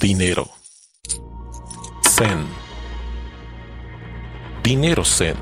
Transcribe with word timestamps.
Dinero. 0.00 0.48
Zen. 2.02 2.46
Dinero 4.64 5.04
Zen. 5.04 5.34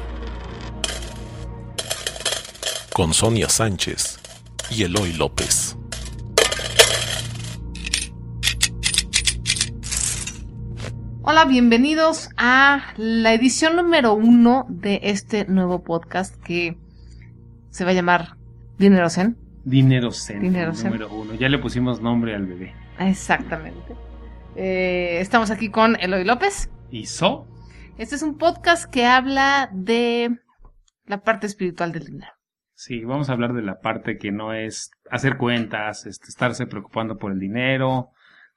Con 2.93 3.15
Sonia 3.15 3.48
Sánchez 3.48 4.19
y 4.73 4.83
Eloy 4.83 5.12
López. 5.12 5.77
Hola, 11.23 11.45
bienvenidos 11.45 12.31
a 12.37 12.95
la 12.97 13.34
edición 13.34 13.77
número 13.77 14.15
uno 14.15 14.67
de 14.69 14.98
este 15.05 15.45
nuevo 15.45 15.84
podcast 15.84 16.34
que 16.43 16.77
se 17.70 17.84
va 17.84 17.93
a 17.93 17.95
llamar 17.95 18.34
Dinero 18.77 19.09
Zen. 19.09 19.37
Dinero 19.62 20.11
Zen. 20.11 20.41
Dinero 20.41 20.75
Zen. 20.75 20.91
Número 20.91 21.15
uno. 21.15 21.34
Ya 21.34 21.48
le 21.48 21.59
pusimos 21.59 22.01
nombre 22.01 22.34
al 22.34 22.45
bebé. 22.45 22.75
Exactamente. 22.98 24.08
Eh, 24.56 25.18
estamos 25.20 25.50
aquí 25.50 25.70
con 25.70 25.96
Eloy 26.00 26.24
López. 26.24 26.70
¿Y 26.91 27.06
So? 27.06 27.46
Este 27.96 28.14
es 28.14 28.22
un 28.22 28.38
podcast 28.38 28.91
que 28.91 29.06
habla 29.06 29.70
de 29.72 30.38
la 31.06 31.22
parte 31.22 31.46
espiritual 31.46 31.92
del 31.92 32.06
dinero. 32.06 32.32
Sí, 32.74 33.04
vamos 33.04 33.28
a 33.28 33.32
hablar 33.32 33.54
de 33.54 33.62
la 33.62 33.80
parte 33.80 34.19
que 34.19 34.30
no 34.30 34.52
es 34.52 34.91
hacer 35.10 35.36
cuentas, 35.36 36.06
este, 36.06 36.28
estarse 36.28 36.66
preocupando 36.66 37.19
por 37.19 37.32
el 37.32 37.41
dinero, 37.41 38.10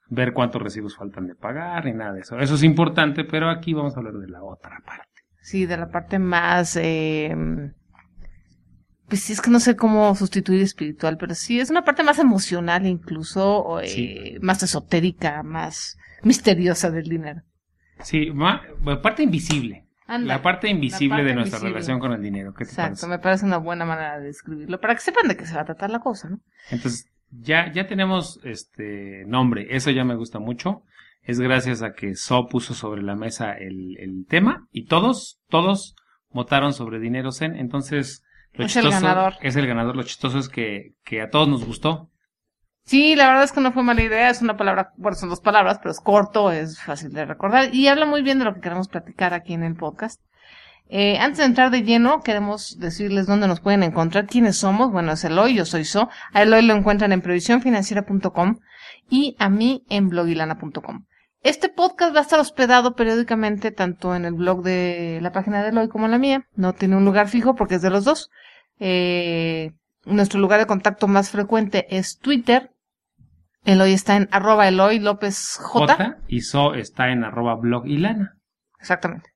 ver 0.08 0.32
cuántos 0.32 0.62
recibos 0.62 0.96
faltan 0.96 1.26
de 1.26 1.34
pagar, 1.34 1.84
ni 1.84 1.92
nada 1.92 2.12
de 2.12 2.20
eso. 2.20 2.38
Eso 2.38 2.54
es 2.54 2.62
importante, 2.62 3.24
pero 3.24 3.50
aquí 3.50 3.74
vamos 3.74 3.96
a 3.96 3.98
hablar 3.98 4.14
de 4.14 4.28
la 4.28 4.42
otra 4.44 4.78
parte. 4.86 5.08
Sí, 5.40 5.66
de 5.66 5.76
la 5.76 5.90
parte 5.90 6.18
más... 6.20 6.76
eh, 6.76 7.34
pues 9.12 9.24
sí, 9.24 9.34
es 9.34 9.42
que 9.42 9.50
no 9.50 9.60
sé 9.60 9.76
cómo 9.76 10.14
sustituir 10.14 10.62
espiritual, 10.62 11.18
pero 11.18 11.34
sí, 11.34 11.60
es 11.60 11.68
una 11.68 11.84
parte 11.84 12.02
más 12.02 12.18
emocional 12.18 12.86
incluso, 12.86 13.78
eh, 13.80 13.86
Sí. 13.86 14.34
más 14.40 14.62
esotérica, 14.62 15.42
más 15.42 15.98
misteriosa 16.22 16.90
del 16.90 17.04
dinero. 17.10 17.42
Sí, 18.00 18.30
bueno, 18.30 18.62
parte 19.02 19.22
invisible. 19.22 19.84
Anda. 20.06 20.28
La 20.36 20.42
parte 20.42 20.70
invisible 20.70 21.16
parte 21.16 21.24
de 21.28 21.34
nuestra 21.34 21.58
invisible. 21.58 21.72
relación 21.74 22.00
con 22.00 22.12
el 22.14 22.22
dinero. 22.22 22.54
¿Qué 22.54 22.64
te 22.64 22.70
Exacto, 22.70 22.88
parece? 23.02 23.06
me 23.08 23.18
parece 23.18 23.44
una 23.44 23.58
buena 23.58 23.84
manera 23.84 24.18
de 24.18 24.28
describirlo, 24.28 24.80
para 24.80 24.94
que 24.94 25.02
sepan 25.02 25.28
de 25.28 25.36
qué 25.36 25.44
se 25.44 25.54
va 25.56 25.60
a 25.60 25.64
tratar 25.66 25.90
la 25.90 25.98
cosa, 26.00 26.30
¿no? 26.30 26.40
Entonces, 26.70 27.04
ya, 27.30 27.70
ya 27.70 27.86
tenemos 27.86 28.40
este 28.44 29.24
nombre. 29.26 29.66
Eso 29.76 29.90
ya 29.90 30.04
me 30.04 30.14
gusta 30.16 30.38
mucho. 30.38 30.84
Es 31.22 31.38
gracias 31.38 31.82
a 31.82 31.92
que 31.92 32.14
So 32.14 32.46
puso 32.48 32.72
sobre 32.72 33.02
la 33.02 33.14
mesa 33.14 33.52
el, 33.52 33.98
el 33.98 34.24
tema 34.26 34.66
y 34.72 34.86
todos, 34.86 35.38
todos 35.50 35.96
votaron 36.30 36.72
sobre 36.72 36.98
Dinero 36.98 37.30
Zen. 37.30 37.56
Entonces, 37.56 38.24
lo 38.54 38.66
Es 38.66 38.76
el 38.76 38.90
ganador. 38.90 39.34
es 39.40 39.56
el 39.56 39.66
ganador. 39.66 39.96
Lo 39.96 40.02
chistoso 40.02 40.38
es 40.38 40.48
que, 40.48 40.94
que 41.04 41.22
a 41.22 41.30
todos 41.30 41.48
nos 41.48 41.64
gustó. 41.64 42.10
Sí, 42.84 43.14
la 43.14 43.28
verdad 43.28 43.44
es 43.44 43.52
que 43.52 43.60
no 43.60 43.72
fue 43.72 43.84
mala 43.84 44.02
idea, 44.02 44.28
es 44.28 44.42
una 44.42 44.56
palabra, 44.56 44.92
bueno, 44.96 45.16
son 45.16 45.28
dos 45.28 45.40
palabras, 45.40 45.78
pero 45.78 45.92
es 45.92 46.00
corto, 46.00 46.50
es 46.50 46.80
fácil 46.80 47.12
de 47.12 47.24
recordar 47.24 47.72
y 47.72 47.86
habla 47.86 48.06
muy 48.06 48.22
bien 48.22 48.40
de 48.40 48.44
lo 48.44 48.54
que 48.54 48.60
queremos 48.60 48.88
platicar 48.88 49.34
aquí 49.34 49.54
en 49.54 49.62
el 49.62 49.76
podcast. 49.76 50.20
Eh, 50.88 51.16
antes 51.18 51.38
de 51.38 51.44
entrar 51.44 51.70
de 51.70 51.84
lleno, 51.84 52.20
queremos 52.22 52.78
decirles 52.78 53.26
dónde 53.26 53.46
nos 53.46 53.60
pueden 53.60 53.82
encontrar, 53.84 54.26
quiénes 54.26 54.58
somos. 54.58 54.90
Bueno, 54.90 55.12
es 55.12 55.24
Eloy, 55.24 55.54
yo 55.54 55.64
soy 55.64 55.84
So. 55.84 56.10
A 56.32 56.42
Eloy 56.42 56.62
lo 56.62 56.74
encuentran 56.74 57.12
en 57.12 57.22
previsiónfinanciera.com 57.22 58.58
y 59.08 59.36
a 59.38 59.48
mí 59.48 59.84
en 59.88 60.08
blogilana.com. 60.08 61.06
Este 61.40 61.68
podcast 61.68 62.14
va 62.14 62.18
a 62.18 62.22
estar 62.22 62.40
hospedado 62.40 62.94
periódicamente 62.94 63.70
tanto 63.70 64.14
en 64.14 64.24
el 64.24 64.34
blog 64.34 64.62
de 64.62 65.20
la 65.22 65.32
página 65.32 65.62
de 65.62 65.70
Eloy 65.70 65.88
como 65.88 66.04
en 66.06 66.10
la 66.10 66.18
mía. 66.18 66.46
No 66.56 66.72
tiene 66.72 66.96
un 66.96 67.04
lugar 67.04 67.28
fijo 67.28 67.54
porque 67.54 67.76
es 67.76 67.82
de 67.82 67.90
los 67.90 68.04
dos. 68.04 68.30
Eh, 68.84 69.70
nuestro 70.04 70.40
lugar 70.40 70.58
de 70.58 70.66
contacto 70.66 71.06
más 71.06 71.30
frecuente 71.30 71.86
es 71.96 72.18
Twitter. 72.18 72.70
Eloy 73.64 73.92
está 73.92 74.16
en 74.16 74.28
arroba 74.32 74.66
Eloy 74.66 74.98
López 74.98 75.56
J. 75.60 75.94
J 75.94 76.16
y 76.26 76.40
So 76.40 76.74
está 76.74 77.10
en 77.10 77.22
arroba 77.22 77.54
blog 77.54 77.86
y 77.86 77.98
lana. 77.98 78.36
Exactamente. 78.80 79.30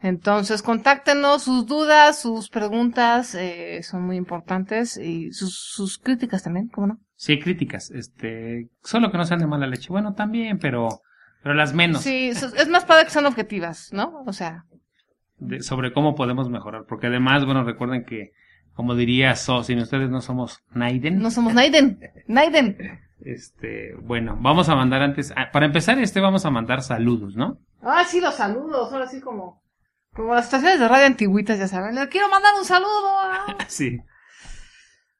Entonces, 0.00 0.62
contáctenos 0.62 1.44
sus 1.44 1.66
dudas, 1.66 2.20
sus 2.20 2.50
preguntas, 2.50 3.34
eh, 3.34 3.80
son 3.82 4.02
muy 4.02 4.16
importantes 4.16 4.98
y 4.98 5.32
sus, 5.32 5.58
sus 5.58 5.98
críticas 5.98 6.42
también, 6.42 6.68
¿cómo 6.68 6.86
no? 6.88 6.98
Sí, 7.16 7.40
críticas. 7.40 7.90
Este, 7.90 8.68
solo 8.84 9.10
que 9.10 9.16
no 9.16 9.24
sean 9.24 9.40
de 9.40 9.46
mala 9.46 9.66
leche. 9.66 9.88
Bueno, 9.88 10.12
también, 10.14 10.58
pero, 10.58 11.00
pero 11.42 11.54
las 11.54 11.72
menos. 11.74 12.02
Sí, 12.02 12.28
es 12.28 12.68
más 12.68 12.84
padre 12.84 13.04
que 13.06 13.10
sean 13.10 13.26
objetivas, 13.26 13.88
¿no? 13.92 14.22
O 14.26 14.32
sea, 14.34 14.66
de- 15.38 15.62
sobre 15.62 15.92
cómo 15.92 16.14
podemos 16.14 16.48
mejorar. 16.50 16.84
Porque 16.86 17.08
además, 17.08 17.44
bueno, 17.46 17.64
recuerden 17.64 18.04
que, 18.04 18.32
como 18.78 18.94
diría 18.94 19.34
So, 19.34 19.64
sin 19.64 19.80
ustedes 19.80 20.08
no 20.08 20.20
somos 20.20 20.62
Naiden. 20.70 21.18
no 21.18 21.32
somos 21.32 21.52
Naiden, 21.52 21.98
Naiden. 22.28 22.78
Este, 23.20 23.96
bueno, 24.00 24.38
vamos 24.40 24.68
a 24.68 24.76
mandar 24.76 25.02
antes, 25.02 25.32
ah, 25.36 25.50
para 25.52 25.66
empezar 25.66 25.98
este 25.98 26.20
vamos 26.20 26.46
a 26.46 26.50
mandar 26.50 26.82
saludos, 26.82 27.34
¿no? 27.34 27.58
Ah, 27.82 28.04
sí, 28.06 28.20
los 28.20 28.36
saludos, 28.36 28.92
ahora 28.92 29.08
sí 29.08 29.20
como, 29.20 29.64
como 30.14 30.32
las 30.32 30.44
estaciones 30.44 30.78
de 30.78 30.86
radio 30.86 31.06
antiguitas, 31.06 31.58
ya 31.58 31.66
saben. 31.66 31.96
Le 31.96 32.08
quiero 32.08 32.28
mandar 32.28 32.52
un 32.56 32.64
saludo. 32.64 33.18
a- 33.20 33.56
Sí. 33.66 33.98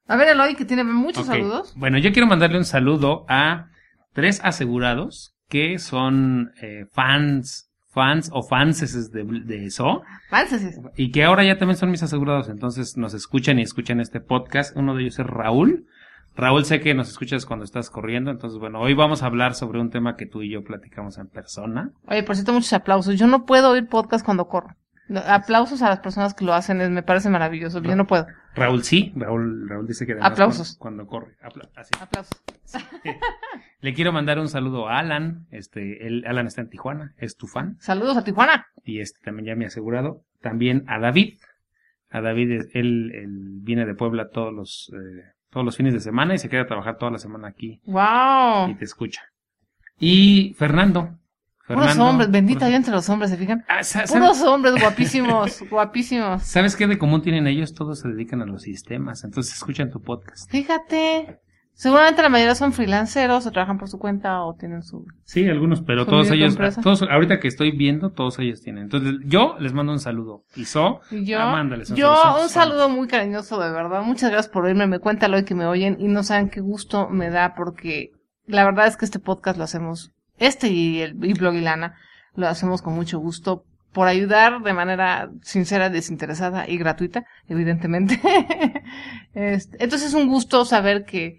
A 0.06 0.14
ver, 0.14 0.28
Eloy, 0.28 0.54
que 0.54 0.64
tiene 0.64 0.84
muchos 0.84 1.26
saludos. 1.26 1.74
Bueno, 1.76 1.98
yo 1.98 2.12
quiero 2.12 2.28
mandarle 2.28 2.58
un 2.58 2.64
saludo 2.64 3.26
a 3.28 3.66
tres 4.12 4.40
asegurados 4.44 5.34
que 5.48 5.80
son 5.80 6.52
eh, 6.62 6.86
fans, 6.92 7.67
fans 7.98 8.30
o 8.32 8.42
fanses 8.44 9.10
de, 9.10 9.24
de 9.24 9.70
So 9.70 10.02
Avances. 10.30 10.78
y 10.96 11.10
que 11.10 11.24
ahora 11.24 11.42
ya 11.42 11.58
también 11.58 11.76
son 11.76 11.90
mis 11.90 12.02
asegurados, 12.04 12.48
entonces 12.48 12.96
nos 12.96 13.12
escuchan 13.12 13.58
y 13.58 13.62
escuchan 13.62 13.98
este 13.98 14.20
podcast. 14.20 14.76
Uno 14.76 14.94
de 14.94 15.02
ellos 15.02 15.18
es 15.18 15.26
Raúl. 15.26 15.86
Raúl, 16.36 16.64
sé 16.64 16.78
que 16.78 16.94
nos 16.94 17.08
escuchas 17.08 17.44
cuando 17.44 17.64
estás 17.64 17.90
corriendo, 17.90 18.30
entonces 18.30 18.60
bueno, 18.60 18.78
hoy 18.80 18.94
vamos 18.94 19.24
a 19.24 19.26
hablar 19.26 19.54
sobre 19.54 19.80
un 19.80 19.90
tema 19.90 20.14
que 20.14 20.26
tú 20.26 20.42
y 20.42 20.50
yo 20.52 20.62
platicamos 20.62 21.18
en 21.18 21.26
persona. 21.26 21.90
Oye, 22.06 22.22
por 22.22 22.36
cierto, 22.36 22.52
muchos 22.52 22.72
aplausos. 22.72 23.18
Yo 23.18 23.26
no 23.26 23.44
puedo 23.44 23.70
oír 23.70 23.88
podcast 23.88 24.24
cuando 24.24 24.46
corro. 24.46 24.68
Aplausos 25.26 25.82
a 25.82 25.88
las 25.88 25.98
personas 25.98 26.34
que 26.34 26.44
lo 26.44 26.54
hacen, 26.54 26.92
me 26.92 27.02
parece 27.02 27.28
maravilloso. 27.30 27.82
Yo 27.82 27.96
no 27.96 28.06
puedo. 28.06 28.26
Raúl 28.58 28.82
sí, 28.84 29.12
Raúl, 29.16 29.68
Raúl 29.68 29.86
dice 29.86 30.06
que 30.06 30.16
Aplausos. 30.20 30.76
Cuando, 30.78 31.06
cuando 31.06 31.26
corre. 31.26 31.36
apla- 31.42 31.68
así. 31.76 31.92
Aplausos. 32.00 32.40
Le 33.80 33.94
quiero 33.94 34.12
mandar 34.12 34.38
un 34.38 34.48
saludo 34.48 34.88
a 34.88 34.98
Alan, 34.98 35.46
este, 35.50 36.06
él, 36.06 36.24
Alan 36.26 36.46
está 36.46 36.60
en 36.62 36.68
Tijuana, 36.70 37.14
es 37.16 37.36
tu 37.36 37.46
fan, 37.46 37.76
Saludos 37.80 38.16
a 38.16 38.24
Tijuana. 38.24 38.66
y 38.84 39.00
este 39.00 39.20
también 39.24 39.46
ya 39.46 39.54
me 39.56 39.64
ha 39.64 39.68
asegurado. 39.68 40.24
También 40.40 40.84
a 40.88 40.98
David, 40.98 41.38
a 42.10 42.20
David, 42.20 42.50
es- 42.52 42.68
él, 42.74 43.12
él 43.14 43.58
viene 43.62 43.86
de 43.86 43.94
Puebla 43.94 44.30
todos 44.30 44.52
los, 44.52 44.92
eh, 44.94 45.22
todos 45.50 45.64
los 45.64 45.76
fines 45.76 45.94
de 45.94 46.00
semana 46.00 46.34
y 46.34 46.38
se 46.38 46.48
queda 46.48 46.62
a 46.62 46.66
trabajar 46.66 46.98
toda 46.98 47.12
la 47.12 47.18
semana 47.18 47.48
aquí 47.48 47.80
Wow. 47.86 48.70
y 48.70 48.74
te 48.74 48.84
escucha. 48.84 49.22
Y 49.98 50.54
Fernando. 50.58 51.17
Puros 51.68 51.86
Fernando, 51.86 52.04
hombres, 52.10 52.30
bendita 52.30 52.60
puros- 52.60 52.70
yo 52.70 52.76
entre 52.76 52.92
los 52.92 53.08
hombres, 53.08 53.30
¿se 53.30 53.36
fijan? 53.36 53.64
Ah, 53.68 53.74
Puros 53.76 53.86
¿sabes, 53.88 54.42
hombres 54.42 54.74
guapísimos, 54.80 55.62
guapísimos. 55.70 56.42
¿Sabes 56.42 56.74
qué 56.76 56.86
de 56.86 56.98
común 56.98 57.22
tienen 57.22 57.46
ellos? 57.46 57.74
Todos 57.74 58.00
se 58.00 58.08
dedican 58.08 58.42
a 58.42 58.46
los 58.46 58.62
sistemas, 58.62 59.22
entonces 59.24 59.54
escuchan 59.54 59.90
tu 59.90 60.00
podcast. 60.02 60.50
Fíjate. 60.50 61.38
Seguramente 61.74 62.22
la 62.22 62.28
mayoría 62.28 62.56
son 62.56 62.72
freelanceros 62.72 63.46
o 63.46 63.52
trabajan 63.52 63.78
por 63.78 63.88
su 63.88 64.00
cuenta 64.00 64.42
o 64.42 64.56
tienen 64.56 64.82
su... 64.82 65.06
Sí, 65.22 65.48
algunos, 65.48 65.80
pero 65.80 66.06
todos 66.06 66.28
ellos, 66.32 66.58
todos, 66.82 67.02
ahorita 67.02 67.38
que 67.38 67.46
estoy 67.46 67.70
viendo, 67.70 68.10
todos 68.10 68.36
ellos 68.40 68.60
tienen. 68.62 68.82
Entonces, 68.84 69.14
yo 69.24 69.54
les 69.60 69.72
mando 69.72 69.92
un 69.92 70.00
saludo. 70.00 70.42
Y 70.56 70.64
So, 70.64 71.02
yo, 71.12 71.38
ah, 71.40 71.52
mándales 71.52 71.90
un 71.90 71.96
yo 71.96 72.12
saludo. 72.16 72.42
un 72.42 72.48
saludo 72.48 72.88
muy 72.88 73.06
cariñoso, 73.06 73.60
de 73.60 73.70
verdad. 73.70 74.02
Muchas 74.02 74.32
gracias 74.32 74.52
por 74.52 74.64
oírme. 74.64 74.88
Me 74.88 74.98
cuenta 74.98 75.28
hoy 75.28 75.44
que 75.44 75.54
me 75.54 75.66
oyen 75.66 75.96
y 76.00 76.08
no 76.08 76.24
saben 76.24 76.50
qué 76.50 76.58
gusto 76.60 77.08
me 77.10 77.30
da 77.30 77.54
porque 77.54 78.10
la 78.46 78.64
verdad 78.64 78.88
es 78.88 78.96
que 78.96 79.04
este 79.04 79.20
podcast 79.20 79.56
lo 79.56 79.62
hacemos, 79.62 80.10
este 80.38 80.68
y 80.68 81.00
el 81.00 81.22
y 81.24 81.32
Blog 81.34 81.54
y 81.54 81.60
Lana, 81.60 81.96
lo 82.34 82.48
hacemos 82.48 82.82
con 82.82 82.94
mucho 82.94 83.18
gusto 83.18 83.64
por 83.92 84.06
ayudar 84.06 84.62
de 84.62 84.72
manera 84.72 85.30
sincera, 85.42 85.90
desinteresada 85.90 86.68
y 86.68 86.78
gratuita, 86.78 87.26
evidentemente. 87.48 88.20
Este, 89.34 89.84
entonces 89.84 90.08
es 90.08 90.14
un 90.14 90.26
gusto 90.26 90.64
saber 90.64 91.04
que, 91.04 91.38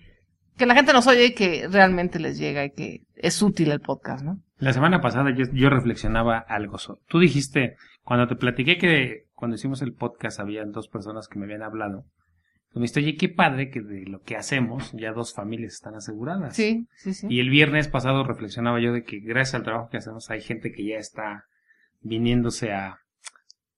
que 0.55 0.65
la 0.65 0.75
gente 0.75 0.93
nos 0.93 1.05
oye 1.07 1.25
y 1.25 1.33
que 1.33 1.67
realmente 1.69 2.17
les 2.17 2.37
llega 2.37 2.63
y 2.63 2.71
que 2.71 3.01
es 3.15 3.41
útil 3.41 3.71
el 3.71 3.81
podcast, 3.81 4.23
¿no? 4.23 4.39
La 4.57 4.73
semana 4.73 5.01
pasada 5.01 5.31
yo, 5.33 5.69
reflexionaba 5.69 6.37
algo. 6.37 6.77
So. 6.77 6.99
Tú 7.07 7.19
dijiste, 7.19 7.75
cuando 8.03 8.27
te 8.27 8.35
platiqué 8.35 8.77
que 8.77 9.25
cuando 9.33 9.55
hicimos 9.55 9.81
el 9.81 9.93
podcast 9.93 10.39
había 10.39 10.63
dos 10.65 10.87
personas 10.87 11.27
que 11.27 11.39
me 11.39 11.45
habían 11.45 11.63
hablado, 11.63 12.05
Me 12.73 12.81
dijiste, 12.81 12.99
oye, 12.99 13.15
qué 13.15 13.29
padre 13.29 13.69
que 13.69 13.81
de 13.81 14.05
lo 14.05 14.21
que 14.21 14.37
hacemos 14.37 14.91
ya 14.93 15.11
dos 15.11 15.33
familias 15.33 15.73
están 15.73 15.95
aseguradas. 15.95 16.55
Sí, 16.55 16.87
sí, 16.95 17.13
sí. 17.13 17.27
Y 17.29 17.39
el 17.39 17.49
viernes 17.49 17.87
pasado 17.87 18.23
reflexionaba 18.23 18.79
yo 18.79 18.93
de 18.93 19.03
que 19.03 19.19
gracias 19.19 19.55
al 19.55 19.63
trabajo 19.63 19.89
que 19.89 19.97
hacemos 19.97 20.29
hay 20.29 20.41
gente 20.41 20.71
que 20.71 20.85
ya 20.85 20.97
está 20.97 21.45
viniéndose 22.01 22.71
a, 22.71 22.99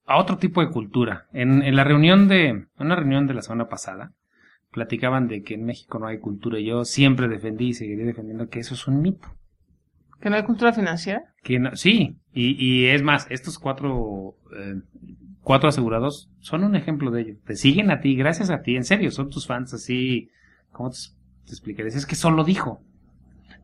a 0.05 0.17
otro 0.17 0.37
tipo 0.37 0.61
de 0.61 0.69
cultura. 0.71 1.27
En, 1.31 1.63
en 1.63 1.75
la 1.75 1.83
reunión 1.83 2.27
de, 2.27 2.65
una 2.77 2.95
reunión 2.95 3.27
de 3.27 3.33
la 3.33 3.41
semana 3.41 3.69
pasada, 3.69 4.13
platicaban 4.71 5.27
de 5.27 5.41
que 5.43 5.53
en 5.55 5.65
México 5.65 5.99
no 5.99 6.07
hay 6.07 6.19
cultura 6.19 6.59
y 6.59 6.65
yo 6.65 6.85
siempre 6.85 7.27
defendí 7.27 7.69
y 7.69 7.73
seguiré 7.73 8.05
defendiendo 8.05 8.47
que 8.47 8.59
eso 8.59 8.73
es 8.73 8.87
un 8.87 9.01
mito. 9.01 9.27
¿Que 10.19 10.29
no 10.29 10.35
hay 10.35 10.43
cultura 10.43 10.71
financiera? 10.71 11.33
Que 11.43 11.59
no, 11.59 11.75
sí, 11.75 12.19
y, 12.31 12.55
y 12.63 12.85
es 12.87 13.01
más, 13.01 13.25
estos 13.29 13.57
cuatro, 13.57 14.35
eh, 14.55 14.75
cuatro 15.41 15.69
asegurados 15.69 16.29
son 16.39 16.63
un 16.63 16.75
ejemplo 16.75 17.11
de 17.11 17.21
ello. 17.21 17.35
Te 17.45 17.55
siguen 17.55 17.91
a 17.91 17.99
ti, 17.99 18.15
gracias 18.15 18.49
a 18.49 18.61
ti, 18.61 18.75
en 18.75 18.83
serio, 18.83 19.11
son 19.11 19.29
tus 19.29 19.47
fans 19.47 19.73
así, 19.73 20.29
¿cómo 20.71 20.91
te, 20.91 21.73
te? 21.73 21.87
Es 21.87 22.05
que 22.05 22.15
solo 22.15 22.43
dijo. 22.43 22.81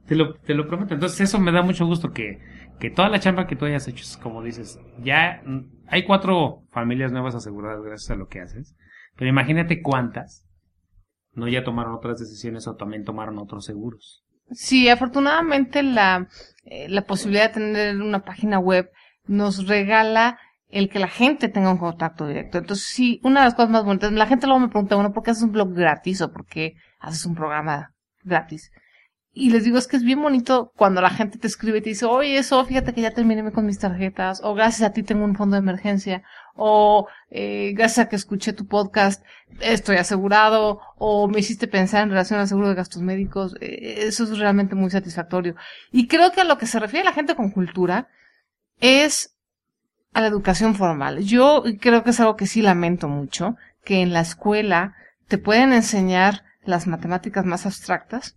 Te 0.05 0.15
lo, 0.15 0.35
te 0.35 0.53
lo 0.53 0.67
prometo. 0.67 0.93
Entonces 0.93 1.19
eso 1.21 1.39
me 1.39 1.51
da 1.51 1.61
mucho 1.61 1.85
gusto 1.85 2.11
que, 2.11 2.39
que 2.79 2.89
toda 2.89 3.09
la 3.09 3.19
chamba 3.19 3.45
que 3.45 3.57
tú 3.57 3.65
hayas 3.65 3.87
hecho, 3.89 4.03
es 4.03 4.15
como 4.15 4.41
dices, 4.41 4.79
ya 5.03 5.41
mm, 5.45 5.65
hay 5.87 6.05
cuatro 6.05 6.63
familias 6.71 7.11
nuevas 7.11 7.35
aseguradas 7.35 7.81
gracias 7.83 8.11
a 8.11 8.15
lo 8.15 8.27
que 8.27 8.39
haces. 8.39 8.75
Pero 9.17 9.29
imagínate 9.29 9.81
cuántas 9.81 10.47
no 11.33 11.47
ya 11.47 11.63
tomaron 11.63 11.93
otras 11.93 12.19
decisiones 12.19 12.67
o 12.67 12.75
también 12.75 13.03
tomaron 13.03 13.37
otros 13.37 13.65
seguros. 13.65 14.23
Sí, 14.51 14.87
afortunadamente 14.87 15.83
la, 15.83 16.29
eh, 16.63 16.87
la 16.87 17.01
posibilidad 17.01 17.49
de 17.49 17.53
tener 17.53 18.01
una 18.01 18.23
página 18.23 18.59
web 18.59 18.89
nos 19.25 19.67
regala 19.67 20.39
el 20.69 20.89
que 20.89 20.99
la 20.99 21.07
gente 21.07 21.47
tenga 21.47 21.71
un 21.71 21.77
contacto 21.77 22.27
directo. 22.27 22.57
Entonces, 22.57 22.87
sí, 22.87 23.19
una 23.23 23.41
de 23.41 23.45
las 23.45 23.55
cosas 23.55 23.71
más 23.71 23.85
bonitas, 23.85 24.11
la 24.11 24.27
gente 24.27 24.47
luego 24.47 24.59
me 24.59 24.69
pregunta, 24.69 24.95
bueno, 24.95 25.13
¿por 25.13 25.23
qué 25.23 25.31
haces 25.31 25.43
un 25.43 25.51
blog 25.51 25.73
gratis 25.73 26.21
o 26.21 26.31
por 26.31 26.45
qué 26.45 26.75
haces 26.99 27.25
un 27.25 27.35
programa 27.35 27.93
gratis? 28.23 28.71
Y 29.39 29.51
les 29.51 29.63
digo, 29.63 29.77
es 29.77 29.85
que 29.85 29.97
es 29.97 30.03
bien 30.03 30.19
bonito 30.19 30.73
cuando 30.75 30.99
la 30.99 31.11
gente 31.11 31.37
te 31.37 31.45
escribe 31.45 31.77
y 31.77 31.81
te 31.81 31.89
dice, 31.89 32.05
oye, 32.05 32.39
eso, 32.39 32.65
fíjate 32.65 32.91
que 32.91 33.01
ya 33.01 33.11
terminé 33.11 33.51
con 33.51 33.67
mis 33.67 33.77
tarjetas, 33.77 34.41
o 34.43 34.55
gracias 34.55 34.89
a 34.89 34.93
ti 34.93 35.03
tengo 35.03 35.23
un 35.23 35.35
fondo 35.35 35.53
de 35.53 35.59
emergencia, 35.59 36.23
o 36.55 37.07
eh, 37.29 37.71
gracias 37.75 38.07
a 38.07 38.09
que 38.09 38.15
escuché 38.15 38.51
tu 38.53 38.65
podcast, 38.65 39.23
estoy 39.59 39.97
asegurado, 39.97 40.81
o 40.97 41.27
me 41.27 41.39
hiciste 41.39 41.67
pensar 41.67 42.01
en 42.01 42.09
relación 42.09 42.39
al 42.39 42.47
seguro 42.47 42.69
de 42.69 42.73
gastos 42.73 43.03
médicos, 43.03 43.55
eh, 43.61 44.07
eso 44.07 44.23
es 44.23 44.39
realmente 44.39 44.73
muy 44.73 44.89
satisfactorio. 44.89 45.55
Y 45.91 46.07
creo 46.07 46.31
que 46.31 46.41
a 46.41 46.43
lo 46.43 46.57
que 46.57 46.65
se 46.65 46.79
refiere 46.79 47.05
la 47.05 47.13
gente 47.13 47.35
con 47.35 47.51
cultura 47.51 48.09
es 48.79 49.36
a 50.13 50.21
la 50.21 50.27
educación 50.27 50.75
formal. 50.75 51.19
Yo 51.23 51.63
creo 51.79 52.03
que 52.03 52.09
es 52.11 52.19
algo 52.19 52.35
que 52.35 52.47
sí 52.47 52.61
lamento 52.61 53.07
mucho, 53.07 53.55
que 53.83 54.01
en 54.01 54.13
la 54.13 54.21
escuela 54.21 54.95
te 55.27 55.37
pueden 55.37 55.73
enseñar 55.73 56.43
las 56.63 56.87
matemáticas 56.87 57.45
más 57.45 57.65
abstractas, 57.65 58.35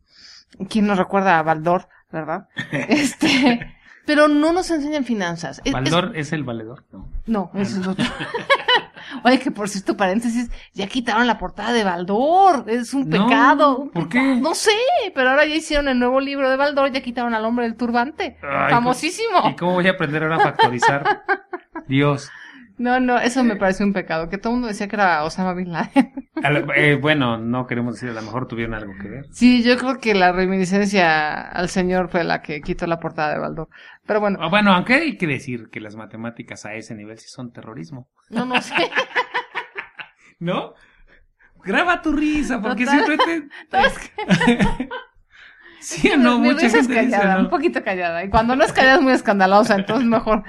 ¿Quién 0.68 0.86
nos 0.88 0.98
recuerda 0.98 1.38
a 1.38 1.42
Baldor, 1.44 1.88
verdad? 2.10 2.48
Este, 2.72 3.72
pero 4.04 4.26
no 4.26 4.52
nos 4.52 4.70
enseñan 4.72 5.04
finanzas. 5.04 5.60
Es- 5.64 5.72
¿Baldor 5.72 6.12
es, 6.16 6.32
el 6.32 6.42
valedor? 6.42 6.84
No. 6.92 7.08
es- 7.14 7.28
no, 7.28 7.50
eso 7.54 7.80
es 7.80 7.86
otro. 7.86 8.04
Oye, 9.24 9.38
que 9.38 9.50
por 9.50 9.68
cierto, 9.68 9.96
paréntesis, 9.96 10.50
ya 10.74 10.86
quitaron 10.86 11.26
la 11.26 11.38
portada 11.38 11.72
de 11.72 11.84
Baldor. 11.84 12.64
Es 12.68 12.94
un 12.94 13.08
No, 13.08 13.26
pecado. 13.26 13.76
un 13.78 13.90
¿por 13.90 14.08
pecado. 14.08 14.34
qué? 14.34 14.40
No 14.40 14.54
sé, 14.54 14.70
pero 15.14 15.30
ahora 15.30 15.44
ya 15.46 15.54
hicieron 15.54 15.88
el 15.88 15.98
nuevo 15.98 16.20
libro 16.20 16.48
de 16.50 16.56
Baldor, 16.56 16.90
ya 16.92 17.00
quitaron 17.02 17.34
al 17.34 17.44
hombre 17.44 17.64
del 17.66 17.76
turbante. 17.76 18.38
Ay, 18.42 18.70
Famosísimo. 18.70 19.48
¿Y 19.50 19.56
cómo 19.56 19.72
voy 19.74 19.86
a 19.86 19.92
aprender 19.92 20.22
ahora 20.22 20.36
a 20.36 20.40
factorizar? 20.40 21.22
Dios. 21.88 22.30
No, 22.80 22.98
no, 22.98 23.18
eso 23.18 23.44
me 23.44 23.56
pareció 23.56 23.84
un 23.84 23.92
pecado. 23.92 24.30
Que 24.30 24.38
todo 24.38 24.52
el 24.52 24.54
mundo 24.54 24.68
decía 24.68 24.88
que 24.88 24.96
era 24.96 25.22
Osama 25.24 25.52
Bin 25.52 25.70
Laden. 25.70 26.14
Lo- 26.42 26.72
eh, 26.74 26.94
bueno, 26.96 27.36
no 27.36 27.66
queremos 27.66 27.94
decir, 27.94 28.08
a 28.08 28.14
lo 28.14 28.22
mejor 28.22 28.48
tuvieron 28.48 28.72
algo 28.74 28.94
que 29.00 29.06
ver. 29.08 29.26
Sí, 29.32 29.62
yo 29.62 29.76
creo 29.76 29.98
que 29.98 30.14
la 30.14 30.32
reminiscencia 30.32 31.40
al 31.42 31.68
señor 31.68 32.08
fue 32.08 32.24
la 32.24 32.40
que 32.40 32.62
quitó 32.62 32.86
la 32.86 32.98
portada 32.98 33.34
de 33.34 33.38
Baldor. 33.38 33.68
Pero 34.06 34.20
bueno, 34.20 34.38
Ah, 34.40 34.48
Bueno, 34.48 34.72
aunque 34.72 34.94
hay 34.94 35.16
que 35.18 35.26
decir 35.26 35.68
que 35.70 35.78
las 35.80 35.94
matemáticas 35.94 36.64
a 36.64 36.72
ese 36.74 36.94
nivel 36.94 37.18
sí 37.18 37.28
son 37.28 37.52
terrorismo. 37.52 38.08
no, 38.30 38.46
no 38.46 38.60
sé. 38.62 38.74
¿No? 40.38 40.72
Graba 41.62 42.00
tu 42.00 42.12
risa, 42.12 42.62
porque 42.62 42.86
Total. 42.86 43.04
siempre 43.04 43.48
te... 43.70 44.88
Sí 45.80 46.10
o 46.10 46.16
no, 46.18 46.38
mi 46.38 46.48
mucha 46.48 46.64
risa 46.64 46.78
es 46.78 46.86
gente 46.86 47.00
dice, 47.06 47.16
callada, 47.16 47.34
¿no? 47.36 47.40
un 47.44 47.50
poquito 47.50 47.82
callada. 47.82 48.22
Y 48.24 48.28
cuando 48.28 48.54
no 48.54 48.64
es 48.64 48.72
callada 48.72 48.96
es 48.96 49.02
muy 49.02 49.12
escandalosa, 49.12 49.76
entonces 49.76 50.06
mejor. 50.06 50.44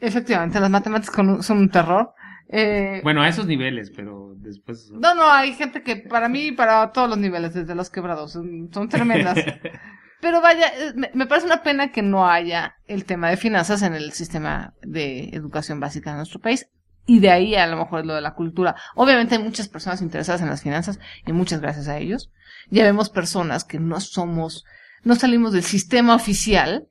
Efectivamente, 0.00 0.58
las 0.60 0.70
matemáticas 0.70 1.14
son 1.46 1.58
un 1.58 1.68
terror. 1.68 2.14
Eh, 2.52 3.00
Bueno, 3.04 3.22
a 3.22 3.28
esos 3.28 3.46
niveles, 3.46 3.92
pero 3.94 4.34
después... 4.36 4.90
no, 4.90 5.14
no, 5.14 5.30
hay 5.30 5.52
gente 5.52 5.82
que 5.82 5.96
para 5.96 6.28
mí, 6.28 6.50
para 6.50 6.90
todos 6.90 7.08
los 7.08 7.18
niveles, 7.18 7.54
desde 7.54 7.74
los 7.76 7.90
quebrados, 7.90 8.32
son, 8.32 8.70
son 8.72 8.88
tremendas. 8.88 9.38
Pero 10.20 10.42
vaya, 10.42 10.66
eh, 10.66 10.92
me, 10.94 11.10
me 11.14 11.26
parece 11.26 11.46
una 11.46 11.62
pena 11.62 11.92
que 11.92 12.02
no 12.02 12.28
haya 12.28 12.74
el 12.86 13.04
tema 13.06 13.30
de 13.30 13.38
finanzas 13.38 13.82
en 13.82 13.94
el 13.94 14.12
sistema 14.12 14.74
de 14.82 15.30
educación 15.30 15.80
básica 15.80 16.10
de 16.10 16.16
nuestro 16.16 16.40
país. 16.40 16.68
Y 17.06 17.20
de 17.20 17.30
ahí 17.30 17.54
a 17.54 17.66
lo 17.66 17.78
mejor 17.78 18.04
lo 18.04 18.14
de 18.14 18.20
la 18.20 18.34
cultura. 18.34 18.76
Obviamente 18.94 19.36
hay 19.36 19.42
muchas 19.42 19.68
personas 19.68 20.02
interesadas 20.02 20.42
en 20.42 20.48
las 20.48 20.62
finanzas 20.62 21.00
y 21.26 21.32
muchas 21.32 21.60
gracias 21.60 21.88
a 21.88 21.96
ellos. 21.96 22.30
Ya 22.68 22.84
vemos 22.84 23.08
personas 23.08 23.64
que 23.64 23.80
no 23.80 23.98
somos, 24.00 24.64
no 25.02 25.14
salimos 25.14 25.52
del 25.52 25.62
sistema 25.62 26.14
oficial 26.14 26.86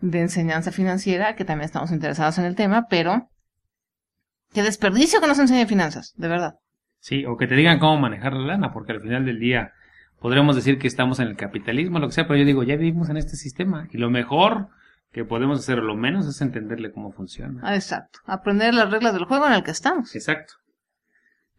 de 0.00 0.20
enseñanza 0.20 0.72
financiera, 0.72 1.36
que 1.36 1.44
también 1.44 1.66
estamos 1.66 1.90
interesados 1.92 2.38
en 2.38 2.44
el 2.44 2.54
tema, 2.54 2.86
pero 2.88 3.28
qué 4.52 4.62
desperdicio 4.62 5.20
que 5.20 5.26
nos 5.26 5.38
enseñen 5.38 5.68
finanzas, 5.68 6.14
de 6.16 6.28
verdad. 6.28 6.54
Sí, 6.98 7.24
o 7.26 7.36
que 7.36 7.46
te 7.46 7.54
digan 7.54 7.78
cómo 7.78 7.98
manejar 7.98 8.32
la 8.34 8.46
lana, 8.46 8.72
porque 8.72 8.92
al 8.92 9.00
final 9.00 9.24
del 9.24 9.38
día 9.38 9.72
podremos 10.20 10.56
decir 10.56 10.78
que 10.78 10.86
estamos 10.86 11.18
en 11.18 11.28
el 11.28 11.36
capitalismo, 11.36 11.98
lo 11.98 12.08
que 12.08 12.14
sea, 12.14 12.26
pero 12.26 12.38
yo 12.38 12.44
digo, 12.44 12.62
ya 12.62 12.76
vivimos 12.76 13.08
en 13.08 13.16
este 13.16 13.36
sistema 13.36 13.88
y 13.90 13.98
lo 13.98 14.10
mejor 14.10 14.68
que 15.12 15.24
podemos 15.24 15.58
hacer, 15.58 15.78
o 15.78 15.82
lo 15.82 15.96
menos, 15.96 16.26
es 16.26 16.40
entenderle 16.40 16.92
cómo 16.92 17.12
funciona. 17.12 17.60
Ah, 17.64 17.74
exacto. 17.74 18.20
Aprender 18.26 18.74
las 18.74 18.90
reglas 18.90 19.12
del 19.12 19.24
juego 19.24 19.46
en 19.46 19.54
el 19.54 19.64
que 19.64 19.72
estamos. 19.72 20.14
Exacto. 20.14 20.54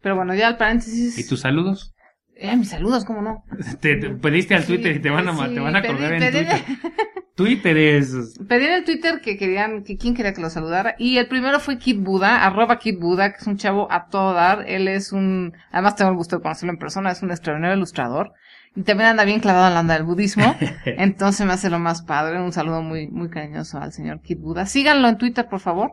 Pero 0.00 0.16
bueno, 0.16 0.34
ya 0.34 0.48
al 0.48 0.56
paréntesis. 0.56 1.18
¿Y 1.18 1.28
tus 1.28 1.40
saludos? 1.40 1.94
Eh, 2.34 2.56
mis 2.56 2.70
saludos, 2.70 3.04
¿cómo 3.04 3.20
no? 3.20 3.44
Te, 3.80 3.96
te 3.96 4.10
pediste 4.10 4.54
al 4.54 4.62
Sí, 4.62 4.68
Twitter 4.74 4.96
y 4.96 5.00
te 5.00 5.10
van 5.10 5.28
a, 5.28 5.32
sí, 5.32 5.54
te 5.54 5.60
van 5.60 5.76
a 5.76 5.82
colgar 5.82 6.14
en 6.14 6.32
Twitter. 6.32 6.48
Twitter 7.34 7.76
es... 7.76 8.38
Pedí 8.46 8.66
en 8.66 8.72
el 8.72 8.84
Twitter 8.84 9.20
que 9.20 9.36
querían, 9.38 9.84
que 9.84 9.96
quién 9.96 10.14
quería 10.14 10.34
que 10.34 10.40
lo 10.40 10.50
saludara. 10.50 10.94
Y 10.98 11.18
el 11.18 11.28
primero 11.28 11.60
fue 11.60 11.78
Kid 11.78 12.00
Buda, 12.00 12.44
arroba 12.44 12.78
Kid 12.78 12.98
Buda, 12.98 13.32
que 13.32 13.38
es 13.38 13.46
un 13.46 13.56
chavo 13.56 13.90
a 13.90 14.08
todo 14.08 14.34
dar. 14.34 14.64
Él 14.68 14.88
es 14.88 15.12
un, 15.12 15.54
además 15.70 15.96
tengo 15.96 16.10
el 16.10 16.16
gusto 16.16 16.36
de 16.36 16.42
conocerlo 16.42 16.72
en 16.72 16.78
persona, 16.78 17.10
es 17.10 17.22
un 17.22 17.30
extraordinario 17.30 17.76
ilustrador. 17.76 18.32
Y 18.76 18.82
también 18.82 19.10
anda 19.10 19.24
bien 19.24 19.40
clavado 19.40 19.68
en 19.68 19.74
la 19.74 19.80
onda 19.80 19.94
del 19.94 20.04
budismo. 20.04 20.56
Entonces 20.84 21.46
me 21.46 21.52
hace 21.52 21.70
lo 21.70 21.78
más 21.78 22.02
padre. 22.02 22.40
Un 22.40 22.52
saludo 22.52 22.82
muy, 22.82 23.08
muy 23.08 23.30
cariñoso 23.30 23.78
al 23.78 23.92
señor 23.92 24.20
Kid 24.20 24.38
Buda. 24.38 24.66
Síganlo 24.66 25.08
en 25.08 25.18
Twitter, 25.18 25.46
por 25.48 25.60
favor. 25.60 25.92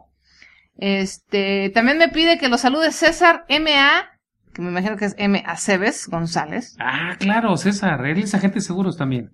Este, 0.78 1.72
también 1.74 1.98
me 1.98 2.10
pide 2.10 2.38
que 2.38 2.48
lo 2.48 2.58
salude 2.58 2.92
César 2.92 3.46
M.A., 3.50 4.19
que 4.54 4.62
me 4.62 4.70
imagino 4.70 4.98
que 4.98 5.06
es 5.06 5.16
M. 5.18 5.44
Aceves 5.46 6.08
González. 6.08 6.76
Ah, 6.80 7.16
claro, 7.20 7.56
César, 7.58 8.06
él 8.06 8.20
es 8.20 8.34
agente 8.34 8.56
de 8.56 8.62
seguros 8.62 8.98
también. 8.98 9.32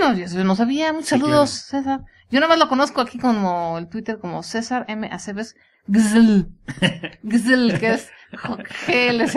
No, 0.00 0.14
yo 0.14 0.44
no 0.44 0.54
sabía. 0.54 0.92
Muchos 0.92 1.08
Sí, 1.08 1.18
saludos, 1.18 1.50
César. 1.50 2.00
Yo 2.30 2.40
nomás 2.40 2.58
lo 2.58 2.68
conozco 2.68 3.00
aquí 3.00 3.18
como 3.18 3.78
el 3.78 3.88
Twitter 3.88 4.18
como 4.18 4.42
César 4.42 4.84
M. 4.88 5.08
Aceves 5.10 5.56
Gzl. 5.86 6.48
Gzl, 7.22 7.78
que 7.78 7.92
es 7.92 8.10
GLZ. 8.86 9.36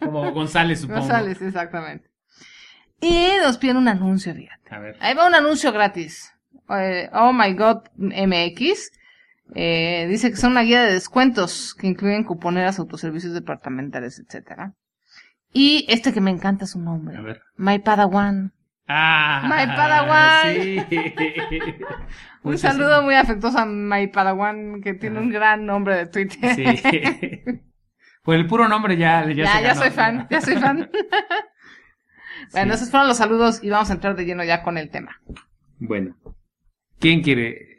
Como 0.00 0.32
González, 0.32 0.80
supongo. 0.80 1.00
González, 1.00 1.42
exactamente. 1.42 2.10
Y 3.00 3.28
nos 3.42 3.58
piden 3.58 3.76
un 3.76 3.88
anuncio, 3.88 4.34
fíjate. 4.34 4.74
A 4.74 4.78
ver. 4.78 4.96
Ahí 5.00 5.14
va 5.14 5.26
un 5.26 5.34
anuncio 5.34 5.72
gratis. 5.72 6.32
Eh, 6.70 7.10
oh 7.12 7.32
my 7.32 7.52
god, 7.54 7.82
MX. 7.96 8.92
Eh, 9.54 10.06
dice 10.08 10.30
que 10.30 10.36
son 10.36 10.52
una 10.52 10.62
guía 10.62 10.82
de 10.82 10.92
descuentos 10.92 11.74
que 11.74 11.86
incluyen 11.86 12.24
cuponeras, 12.24 12.78
autoservicios 12.78 13.32
departamentales, 13.32 14.18
etcétera. 14.18 14.74
Y 15.52 15.86
este 15.88 16.12
que 16.12 16.20
me 16.20 16.30
encanta 16.30 16.66
su 16.66 16.78
A 16.78 16.82
nombre. 16.82 17.20
ver. 17.22 17.42
My 17.56 17.78
Padawan. 17.78 18.52
Ah, 18.88 19.42
My 19.44 19.66
Padawan. 19.74 20.62
Sí. 20.62 20.78
Un 22.42 22.58
saludo 22.58 23.02
muy 23.02 23.14
afectuoso 23.14 23.58
a 23.58 23.66
My 23.66 24.06
Padawan, 24.08 24.80
que 24.82 24.94
tiene 24.94 25.18
un 25.18 25.30
gran 25.30 25.66
nombre 25.66 25.96
de 25.96 26.06
Twitter. 26.06 26.54
Sí. 26.54 26.64
Por 28.22 28.34
el 28.34 28.46
puro 28.46 28.68
nombre 28.68 28.96
ya, 28.96 29.24
ya, 29.30 29.60
ya, 29.60 29.74
soy 29.74 29.90
fan, 29.90 30.26
ya 30.28 30.40
soy 30.40 30.56
fan. 30.56 30.90
bueno, 32.52 32.74
esos 32.74 32.90
fueron 32.90 33.08
los 33.08 33.16
saludos 33.16 33.62
y 33.62 33.70
vamos 33.70 33.88
a 33.90 33.94
entrar 33.94 34.16
de 34.16 34.24
lleno 34.24 34.42
ya 34.44 34.62
con 34.62 34.78
el 34.78 34.90
tema. 34.90 35.20
Bueno. 35.78 36.16
¿Quién 36.98 37.22
quiere? 37.22 37.75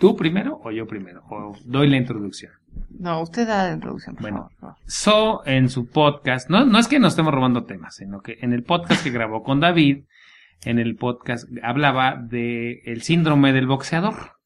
¿Tú 0.00 0.16
primero 0.16 0.60
o 0.64 0.70
yo 0.72 0.86
primero? 0.86 1.22
O 1.28 1.54
doy 1.64 1.88
la 1.88 1.98
introducción. 1.98 2.52
No, 2.98 3.20
usted 3.20 3.46
da 3.46 3.68
la 3.68 3.74
introducción, 3.74 4.14
por 4.16 4.22
Bueno. 4.22 4.50
favor. 4.58 4.76
So, 4.86 5.42
en 5.46 5.68
su 5.68 5.88
podcast, 5.88 6.48
no, 6.50 6.64
no 6.64 6.78
es 6.78 6.88
que 6.88 6.98
nos 6.98 7.12
estemos 7.12 7.32
robando 7.34 7.64
temas, 7.64 7.96
sino 7.96 8.20
que 8.22 8.38
en 8.40 8.52
el 8.52 8.62
podcast 8.62 9.02
que 9.04 9.10
grabó 9.10 9.42
con 9.42 9.60
David, 9.60 10.04
en 10.64 10.78
el 10.78 10.96
podcast 10.96 11.48
hablaba 11.62 12.16
de 12.16 12.80
el 12.86 13.02
síndrome 13.02 13.52
del 13.52 13.66
boxeador. 13.66 14.39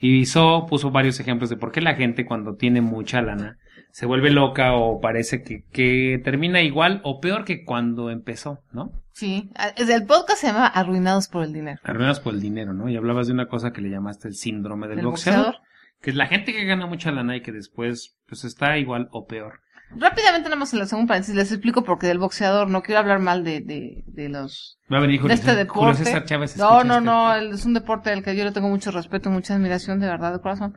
Y 0.00 0.24
So 0.26 0.66
puso 0.68 0.90
varios 0.90 1.20
ejemplos 1.20 1.50
de 1.50 1.56
por 1.56 1.72
qué 1.72 1.80
la 1.80 1.94
gente 1.94 2.24
cuando 2.24 2.54
tiene 2.56 2.80
mucha 2.80 3.20
lana 3.20 3.58
se 3.92 4.06
vuelve 4.06 4.30
loca 4.30 4.74
o 4.74 5.00
parece 5.00 5.42
que, 5.42 5.64
que 5.72 6.20
termina 6.22 6.62
igual 6.62 7.00
o 7.04 7.20
peor 7.20 7.44
que 7.44 7.64
cuando 7.64 8.10
empezó, 8.10 8.60
¿no? 8.72 8.92
Sí. 9.12 9.50
El 9.76 10.06
podcast 10.06 10.40
se 10.40 10.46
llama 10.46 10.66
Arruinados 10.66 11.28
por 11.28 11.44
el 11.44 11.52
dinero. 11.52 11.80
Arruinados 11.82 12.20
por 12.20 12.34
el 12.34 12.40
dinero, 12.40 12.72
¿no? 12.72 12.88
Y 12.88 12.96
hablabas 12.96 13.26
de 13.26 13.32
una 13.32 13.48
cosa 13.48 13.72
que 13.72 13.80
le 13.80 13.90
llamaste 13.90 14.28
el 14.28 14.34
síndrome 14.34 14.86
del 14.86 14.96
¿Del 14.96 15.06
boxeador, 15.06 15.44
boxeador? 15.46 15.68
que 16.00 16.10
es 16.10 16.16
la 16.16 16.26
gente 16.26 16.52
que 16.52 16.64
gana 16.64 16.86
mucha 16.86 17.10
lana 17.10 17.36
y 17.36 17.42
que 17.42 17.52
después 17.52 18.16
pues 18.26 18.44
está 18.44 18.78
igual 18.78 19.08
o 19.10 19.26
peor. 19.26 19.60
Rápidamente, 19.96 20.48
nada 20.48 20.56
más 20.58 20.72
en 20.72 20.78
la 20.78 20.86
segunda 20.86 21.08
paréntesis, 21.08 21.34
les 21.34 21.50
explico 21.50 21.82
por 21.82 21.98
qué 21.98 22.06
del 22.06 22.18
boxeador. 22.18 22.68
No 22.68 22.82
quiero 22.82 23.00
hablar 23.00 23.18
mal 23.18 23.42
de, 23.44 23.60
de, 23.60 24.04
de 24.06 24.28
los 24.28 24.78
Va 24.92 24.98
a 24.98 25.00
venir 25.00 25.20
de 25.22 25.34
este 25.34 25.46
Julio 25.48 25.58
deporte. 25.64 26.04
César 26.04 26.24
Chávez. 26.24 26.56
No, 26.56 26.84
no, 26.84 26.94
este- 26.94 27.04
no, 27.04 27.34
es 27.54 27.64
un 27.64 27.74
deporte 27.74 28.10
del 28.10 28.22
que 28.22 28.36
yo 28.36 28.44
le 28.44 28.52
tengo 28.52 28.68
mucho 28.68 28.90
respeto, 28.92 29.30
mucha 29.30 29.54
admiración, 29.54 29.98
de 29.98 30.06
verdad, 30.06 30.32
de 30.32 30.40
corazón. 30.40 30.76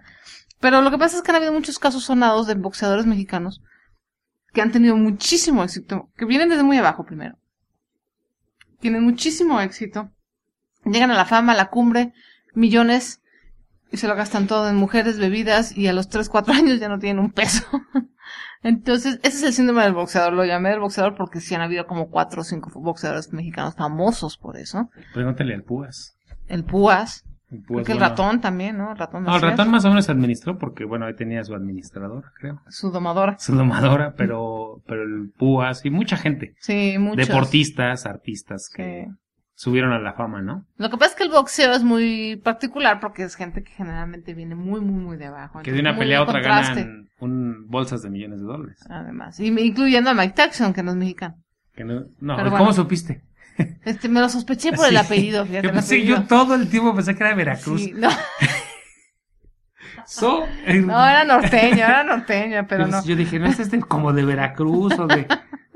Pero 0.59 0.81
lo 0.81 0.89
que 0.91 0.97
pasa 0.97 1.17
es 1.17 1.23
que 1.23 1.31
han 1.31 1.35
habido 1.37 1.53
muchos 1.53 1.77
casos 1.77 2.03
sonados 2.05 2.47
de 2.47 2.55
boxeadores 2.55 3.05
mexicanos 3.05 3.61
que 4.53 4.61
han 4.61 4.71
tenido 4.71 4.95
muchísimo 4.95 5.63
éxito, 5.63 6.09
que 6.15 6.25
vienen 6.25 6.49
desde 6.49 6.63
muy 6.63 6.77
abajo 6.77 7.05
primero. 7.05 7.37
Tienen 8.79 9.03
muchísimo 9.03 9.59
éxito, 9.61 10.11
llegan 10.85 11.11
a 11.11 11.15
la 11.15 11.25
fama, 11.25 11.53
a 11.53 11.55
la 11.55 11.69
cumbre, 11.69 12.13
millones, 12.53 13.21
y 13.91 13.97
se 13.97 14.07
lo 14.07 14.15
gastan 14.15 14.47
todo 14.47 14.69
en 14.69 14.75
mujeres, 14.75 15.17
bebidas, 15.19 15.75
y 15.77 15.87
a 15.87 15.93
los 15.93 16.09
3, 16.09 16.29
4 16.29 16.53
años 16.55 16.79
ya 16.79 16.89
no 16.89 16.99
tienen 16.99 17.23
un 17.23 17.31
peso. 17.31 17.63
Entonces, 18.63 19.19
ese 19.23 19.37
es 19.37 19.43
el 19.43 19.53
síndrome 19.53 19.83
del 19.83 19.93
boxeador. 19.93 20.33
Lo 20.33 20.45
llamé 20.45 20.69
del 20.69 20.79
boxeador 20.79 21.15
porque 21.15 21.41
sí 21.41 21.53
han 21.53 21.61
habido 21.61 21.85
como 21.85 22.09
cuatro 22.09 22.41
o 22.41 22.43
cinco 22.43 22.71
boxeadores 22.73 23.31
mexicanos 23.33 23.75
famosos 23.75 24.37
por 24.37 24.57
eso. 24.57 24.89
Pregúntale 25.13 25.53
al 25.53 25.63
Púas. 25.63 26.17
El 26.47 26.63
Púas. 26.63 27.25
El 27.51 27.59
Creo 27.59 27.67
Púas, 27.67 27.85
que 27.85 27.91
el 27.91 27.99
ratón 27.99 28.41
también, 28.41 28.77
¿no? 28.77 28.91
El 28.91 28.97
ratón. 28.97 29.23
No, 29.25 29.35
el 29.35 29.41
ratón 29.41 29.69
más 29.69 29.85
o 29.85 29.89
menos 29.89 30.09
administró 30.09 30.57
porque, 30.57 30.85
bueno, 30.85 31.05
ahí 31.05 31.15
tenía 31.15 31.43
su 31.43 31.53
administrador, 31.53 32.31
creo. 32.39 32.61
Su 32.67 32.89
domadora. 32.89 33.37
Su 33.37 33.55
domadora, 33.55 34.15
pero, 34.17 34.81
pero 34.87 35.03
el 35.03 35.31
Púas 35.37 35.85
y 35.85 35.91
mucha 35.91 36.17
gente. 36.17 36.55
Sí, 36.59 36.95
muchos. 36.97 37.27
Deportistas, 37.27 38.05
artistas 38.07 38.69
que 38.73 39.05
Sí. 39.07 39.22
Subieron 39.63 39.93
a 39.93 39.99
la 39.99 40.11
fama, 40.13 40.41
¿no? 40.41 40.65
Lo 40.75 40.89
que 40.89 40.97
pasa 40.97 41.11
es 41.11 41.15
que 41.15 41.23
el 41.23 41.29
boxeo 41.29 41.71
es 41.71 41.83
muy 41.83 42.35
particular 42.35 42.99
porque 42.99 43.23
es 43.23 43.35
gente 43.35 43.63
que 43.63 43.71
generalmente 43.71 44.33
viene 44.33 44.55
muy, 44.55 44.81
muy, 44.81 45.01
muy 45.01 45.15
de 45.15 45.27
abajo. 45.27 45.61
Que 45.61 45.71
de 45.71 45.79
una 45.79 45.97
pelea 45.97 46.19
a 46.19 46.23
otra 46.23 46.41
contraste, 46.41 46.81
ganan 46.81 47.09
un, 47.21 47.67
bolsas 47.69 48.01
de 48.01 48.09
millones 48.09 48.41
de 48.41 48.45
dólares. 48.45 48.79
Además. 48.89 49.39
Y, 49.39 49.47
incluyendo 49.47 50.09
a 50.09 50.13
Mike 50.13 50.33
Tyson, 50.35 50.73
que 50.73 50.83
no 50.83 50.91
es 50.91 50.97
mexicano. 50.97 51.35
Que 51.73 51.85
no, 51.85 52.01
no, 52.19 52.35
Pero 52.35 52.49
¿cómo 52.49 52.57
bueno. 52.65 52.73
supiste? 52.73 53.23
Este, 53.85 54.09
me 54.09 54.19
lo 54.19 54.27
sospeché 54.27 54.73
por 54.73 54.89
el 54.89 54.97
apellido, 54.97 55.45
fíjate. 55.45 55.67
Yo, 55.67 55.73
pensé- 55.73 55.95
apellido. 55.95 56.17
yo 56.17 56.23
todo 56.27 56.55
el 56.55 56.67
tiempo 56.67 56.93
pensé 56.93 57.15
que 57.15 57.23
era 57.23 57.29
de 57.29 57.35
Veracruz. 57.35 57.81
Sí, 57.81 57.93
no, 57.95 58.09
So, 60.05 60.45
no, 60.67 61.07
era 61.09 61.23
norteño, 61.23 61.85
era 61.85 62.03
norteño, 62.03 62.65
pero 62.67 62.87
no. 62.87 63.03
Yo 63.03 63.15
dije, 63.15 63.39
no, 63.39 63.47
este 63.47 63.63
es 63.63 63.71
de- 63.71 63.81
como 63.81 64.13
de 64.13 64.23
Veracruz 64.25 64.97
o 64.99 65.07
de, 65.07 65.27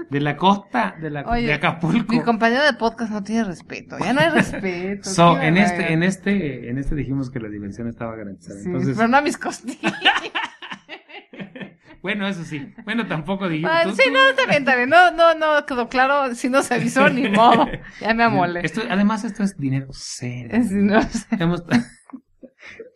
de 0.10 0.20
la 0.22 0.38
costa, 0.38 0.96
de, 1.02 1.10
la, 1.10 1.22
Oye, 1.24 1.48
de 1.48 1.54
Acapulco. 1.54 2.14
Mi 2.14 2.22
compañero 2.22 2.64
de 2.64 2.74
podcast 2.74 3.12
no 3.12 3.24
tiene 3.24 3.44
respeto. 3.44 3.98
Ya 4.00 4.14
no 4.14 4.22
hay 4.22 4.30
respeto. 4.30 5.10
So, 5.10 5.40
en 5.40 5.58
este, 5.58 5.94
en 5.94 6.04
este, 6.04 6.70
en 6.70 6.78
este 6.78 6.96
dijimos 6.96 7.30
que 7.32 7.40
la 7.40 7.50
diversión 7.50 7.88
estaba 7.88 8.16
garantizada. 8.16 8.60
Sí, 8.60 8.68
Entonces, 8.68 8.96
pero 8.96 9.08
no 9.08 9.18
a 9.18 9.22
mis 9.22 9.38
costillas. 9.38 9.94
bueno, 12.02 12.28
eso 12.28 12.44
sí. 12.44 12.74
Bueno, 12.86 13.08
tampoco 13.08 13.50
dijimos. 13.50 13.72
Ah, 13.74 13.84
sí, 13.96 14.02
tú- 14.06 14.12
no, 14.14 14.20
está 14.30 14.76
bien. 14.76 14.90
No, 14.90 15.12
no, 15.12 15.34
no, 15.36 15.66
quedó 15.66 15.90
claro. 15.90 16.34
Si 16.36 16.50
no 16.50 16.62
se 16.64 16.76
avisó, 16.76 17.10
ni 17.10 17.28
modo. 17.30 17.68
Ya 18.02 18.14
me 18.14 18.24
amole. 18.24 18.62
Esto, 18.64 18.82
además, 18.90 19.24
esto 19.26 19.44
es 19.44 19.58
dinero 19.58 19.88
serio. 19.92 20.52
Sí, 20.64 20.76
no 20.76 21.02
sé. 21.02 21.26
Hemos- 21.32 21.64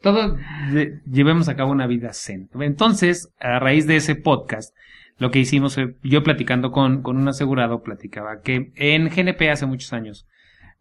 Todos 0.01 0.37
llevemos 1.05 1.47
a 1.47 1.55
cabo 1.55 1.71
una 1.71 1.87
vida 1.87 2.13
zen. 2.13 2.49
Entonces, 2.59 3.33
a 3.39 3.59
raíz 3.59 3.87
de 3.87 3.97
ese 3.97 4.15
podcast, 4.15 4.75
lo 5.17 5.29
que 5.29 5.39
hicimos 5.39 5.77
yo 6.01 6.23
platicando 6.23 6.71
con, 6.71 7.03
con 7.03 7.17
un 7.17 7.27
asegurado, 7.27 7.83
platicaba 7.83 8.41
que 8.41 8.71
en 8.75 9.09
GNP 9.09 9.49
hace 9.51 9.65
muchos 9.65 9.93
años 9.93 10.27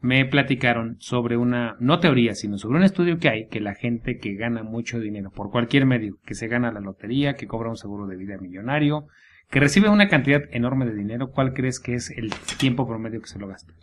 me 0.00 0.25
platicaron 0.25 0.97
sobre 0.99 1.37
una, 1.37 1.77
no 1.79 2.00
teoría, 2.00 2.35
sino 2.35 2.57
sobre 2.57 2.79
un 2.79 2.85
estudio 2.85 3.19
que 3.19 3.29
hay, 3.29 3.49
que 3.49 3.61
la 3.61 3.75
gente 3.75 4.17
que 4.17 4.35
gana 4.35 4.62
mucho 4.62 4.99
dinero 4.99 5.31
por 5.31 5.50
cualquier 5.50 5.85
medio, 5.85 6.17
que 6.25 6.35
se 6.35 6.49
gana 6.49 6.73
la 6.73 6.81
lotería, 6.81 7.35
que 7.35 7.47
cobra 7.47 7.69
un 7.69 7.77
seguro 7.77 8.07
de 8.07 8.17
vida 8.17 8.39
millonario, 8.39 9.09
que 9.50 9.61
recibe 9.61 9.91
una 9.91 10.09
cantidad 10.09 10.43
enorme 10.53 10.87
de 10.87 10.95
dinero, 10.95 11.31
¿cuál 11.33 11.53
crees 11.53 11.81
que 11.81 11.95
es 11.95 12.11
el 12.11 12.33
tiempo 12.59 12.87
promedio 12.89 13.21
que 13.21 13.29
se 13.29 13.39
lo 13.39 13.49
gasta? 13.49 13.75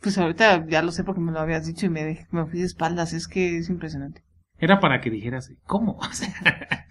Pues 0.00 0.18
ahorita 0.18 0.66
ya 0.68 0.82
lo 0.82 0.92
sé 0.92 1.02
porque 1.02 1.22
me 1.22 1.32
lo 1.32 1.40
habías 1.40 1.66
dicho 1.66 1.86
y 1.86 1.88
me, 1.88 2.26
me 2.30 2.44
fui 2.44 2.60
de 2.60 2.66
espaldas. 2.66 3.14
Es 3.14 3.26
que 3.26 3.56
es 3.56 3.70
impresionante. 3.70 4.22
Era 4.64 4.80
para 4.80 5.00
que 5.02 5.10
dijeras, 5.10 5.52
¿cómo? 5.66 5.98
O 6.00 6.12
sea, 6.12 6.28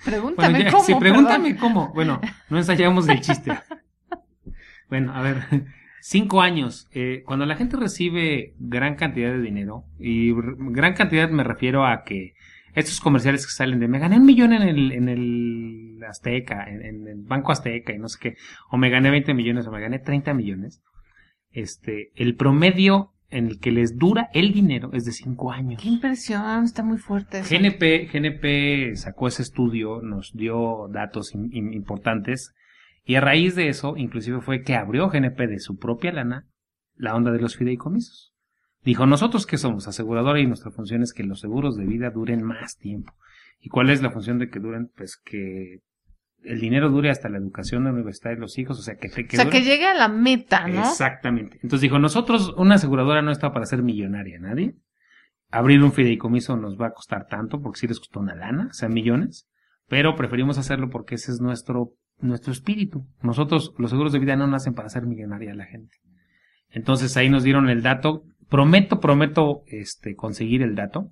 Pregúntame 0.05 0.49
Bueno, 0.53 0.65
ya, 0.65 0.71
cómo. 0.71 0.83
sí, 0.83 0.93
pregúntame 0.99 1.53
perdón. 1.55 1.59
cómo. 1.59 1.93
Bueno, 1.93 2.21
no 2.49 2.57
ensayamos 2.57 3.07
el 3.09 3.19
chiste. 3.21 3.51
Bueno, 4.89 5.13
a 5.15 5.21
ver, 5.21 5.37
cinco 6.01 6.41
años. 6.41 6.87
Eh, 6.91 7.23
cuando 7.25 7.45
la 7.47 7.55
gente 7.55 7.77
recibe 7.77 8.53
gran 8.59 8.95
cantidad 8.95 9.31
de 9.31 9.41
dinero, 9.41 9.85
y 9.97 10.33
gran 10.71 10.93
cantidad 10.93 11.29
me 11.29 11.43
refiero 11.43 11.85
a 11.87 12.03
que 12.03 12.33
estos 12.75 12.99
comerciales 12.99 13.45
que 13.45 13.51
salen 13.53 13.79
de 13.79 13.87
me 13.87 13.97
gané 13.99 14.17
un 14.17 14.25
millón 14.25 14.53
en 14.53 14.61
el, 14.63 14.91
en 14.91 15.09
el 15.09 15.99
Azteca, 16.07 16.65
en, 16.69 16.85
en 16.85 17.07
el 17.07 17.23
Banco 17.23 17.51
Azteca 17.51 17.93
y 17.93 17.97
no 17.99 18.07
sé 18.07 18.19
qué, 18.21 18.35
o 18.69 18.77
me 18.77 18.89
gané 18.89 19.09
20 19.09 19.33
millones 19.33 19.65
o 19.67 19.71
me 19.71 19.81
gané 19.81 19.99
30 19.99 20.33
millones, 20.33 20.81
este, 21.51 22.11
el 22.15 22.35
promedio 22.35 23.12
en 23.33 23.47
el 23.47 23.59
que 23.59 23.71
les 23.71 23.97
dura 23.97 24.29
el 24.33 24.53
dinero 24.53 24.91
es 24.93 25.05
de 25.05 25.11
cinco 25.11 25.51
años. 25.51 25.81
Qué 25.81 25.89
impresión, 25.89 26.63
está 26.63 26.83
muy 26.83 26.97
fuerte 26.97 27.39
eso. 27.39 27.49
GNP, 27.55 28.09
GNP 28.11 28.95
sacó 28.95 29.27
ese 29.27 29.41
estudio, 29.41 30.01
nos 30.01 30.31
dio 30.33 30.87
datos 30.89 31.33
im- 31.35 31.49
im- 31.51 31.73
importantes 31.73 32.53
y 33.05 33.15
a 33.15 33.21
raíz 33.21 33.55
de 33.55 33.67
eso, 33.67 33.97
inclusive 33.97 34.41
fue 34.41 34.61
que 34.63 34.75
abrió 34.75 35.09
GNP 35.09 35.47
de 35.47 35.59
su 35.59 35.77
propia 35.77 36.11
lana 36.13 36.47
la 36.95 37.15
onda 37.15 37.31
de 37.31 37.39
los 37.41 37.57
fideicomisos. 37.57 38.33
Dijo, 38.83 39.05
nosotros 39.05 39.45
que 39.45 39.57
somos 39.57 39.87
aseguradora 39.87 40.39
y 40.39 40.45
nuestra 40.47 40.71
función 40.71 41.01
es 41.03 41.13
que 41.13 41.23
los 41.23 41.39
seguros 41.39 41.75
de 41.77 41.85
vida 41.85 42.09
duren 42.11 42.43
más 42.43 42.77
tiempo. 42.77 43.13
¿Y 43.59 43.69
cuál 43.69 43.89
es 43.89 44.01
la 44.01 44.11
función 44.11 44.39
de 44.39 44.49
que 44.49 44.59
duren? 44.59 44.89
Pues 44.95 45.17
que 45.17 45.79
el 46.43 46.59
dinero 46.59 46.89
dure 46.89 47.09
hasta 47.09 47.29
la 47.29 47.37
educación 47.37 47.83
de 47.83 47.89
la 47.89 47.95
universidad 47.95 48.31
de 48.31 48.39
los 48.39 48.57
hijos, 48.57 48.79
o 48.79 48.81
sea, 48.81 48.95
que, 48.95 49.09
que, 49.09 49.23
o 49.23 49.29
sea, 49.29 49.45
dure- 49.45 49.51
que 49.51 49.61
llegue 49.61 49.85
a 49.85 49.93
la 49.93 50.07
meta, 50.07 50.67
¿no? 50.67 50.81
Exactamente. 50.81 51.55
Entonces 51.63 51.81
dijo, 51.81 51.99
nosotros, 51.99 52.53
una 52.57 52.75
aseguradora 52.75 53.21
no 53.21 53.31
está 53.31 53.53
para 53.53 53.65
ser 53.65 53.81
millonaria, 53.83 54.39
nadie. 54.39 54.75
Abrir 55.49 55.83
un 55.83 55.91
fideicomiso 55.93 56.57
nos 56.57 56.79
va 56.79 56.87
a 56.87 56.91
costar 56.93 57.27
tanto, 57.27 57.61
porque 57.61 57.79
sí 57.79 57.87
les 57.87 57.99
costó 57.99 58.19
una 58.19 58.35
lana, 58.35 58.67
o 58.71 58.73
sea, 58.73 58.89
millones, 58.89 59.47
pero 59.87 60.15
preferimos 60.15 60.57
hacerlo 60.57 60.89
porque 60.89 61.15
ese 61.15 61.31
es 61.31 61.39
nuestro, 61.41 61.91
nuestro 62.19 62.51
espíritu. 62.51 63.05
Nosotros, 63.21 63.73
los 63.77 63.91
seguros 63.91 64.13
de 64.13 64.19
vida 64.19 64.35
no 64.35 64.47
nacen 64.47 64.73
para 64.73 64.89
ser 64.89 65.05
millonaria 65.05 65.53
la 65.53 65.65
gente. 65.65 65.97
Entonces 66.69 67.15
ahí 67.17 67.29
nos 67.29 67.43
dieron 67.43 67.69
el 67.69 67.83
dato. 67.83 68.23
Prometo, 68.49 68.99
prometo, 68.99 69.61
este, 69.67 70.15
conseguir 70.15 70.63
el 70.63 70.75
dato. 70.75 71.11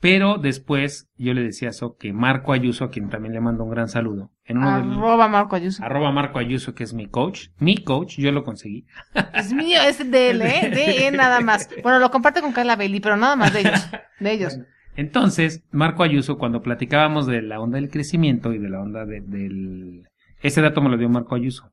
Pero 0.00 0.38
después 0.38 1.10
yo 1.16 1.32
le 1.34 1.42
decía 1.42 1.68
a 1.68 1.72
So 1.72 1.96
que 1.96 2.12
Marco 2.12 2.52
Ayuso, 2.52 2.84
a 2.84 2.90
quien 2.90 3.08
también 3.08 3.34
le 3.34 3.40
mando 3.40 3.62
un 3.64 3.70
gran 3.70 3.88
saludo, 3.88 4.31
en 4.44 4.58
uno 4.58 4.68
Arroba 4.70 5.28
Marco 5.28 5.54
Ayuso. 5.56 5.82
arroba 5.84 6.10
Marco 6.12 6.38
Ayuso, 6.38 6.74
que 6.74 6.82
es 6.84 6.92
mi 6.94 7.06
coach, 7.06 7.48
mi 7.58 7.76
coach, 7.84 8.16
yo 8.18 8.32
lo 8.32 8.42
conseguí. 8.44 8.86
Es 9.34 9.52
mío, 9.52 9.80
es 9.86 10.10
de 10.10 10.30
él, 10.30 10.42
¿eh? 10.42 10.68
De 10.74 11.06
él 11.08 11.16
nada 11.16 11.40
más. 11.40 11.68
Bueno, 11.82 11.98
lo 12.00 12.10
comparte 12.10 12.40
con 12.40 12.52
Carla 12.52 12.76
Bailey, 12.76 13.00
pero 13.00 13.16
nada 13.16 13.36
más 13.36 13.52
de 13.52 13.60
ellos. 13.60 13.88
De 14.20 14.32
ellos. 14.32 14.58
Entonces, 14.96 15.62
Marco 15.70 16.02
Ayuso, 16.02 16.36
cuando 16.38 16.60
platicábamos 16.62 17.26
de 17.26 17.40
la 17.42 17.60
onda 17.60 17.76
del 17.76 17.88
crecimiento 17.88 18.52
y 18.52 18.58
de 18.58 18.68
la 18.68 18.80
onda 18.80 19.06
de- 19.06 19.20
del... 19.22 20.08
Ese 20.42 20.60
dato 20.60 20.82
me 20.82 20.90
lo 20.90 20.98
dio 20.98 21.08
Marco 21.08 21.34
Ayuso. 21.34 21.72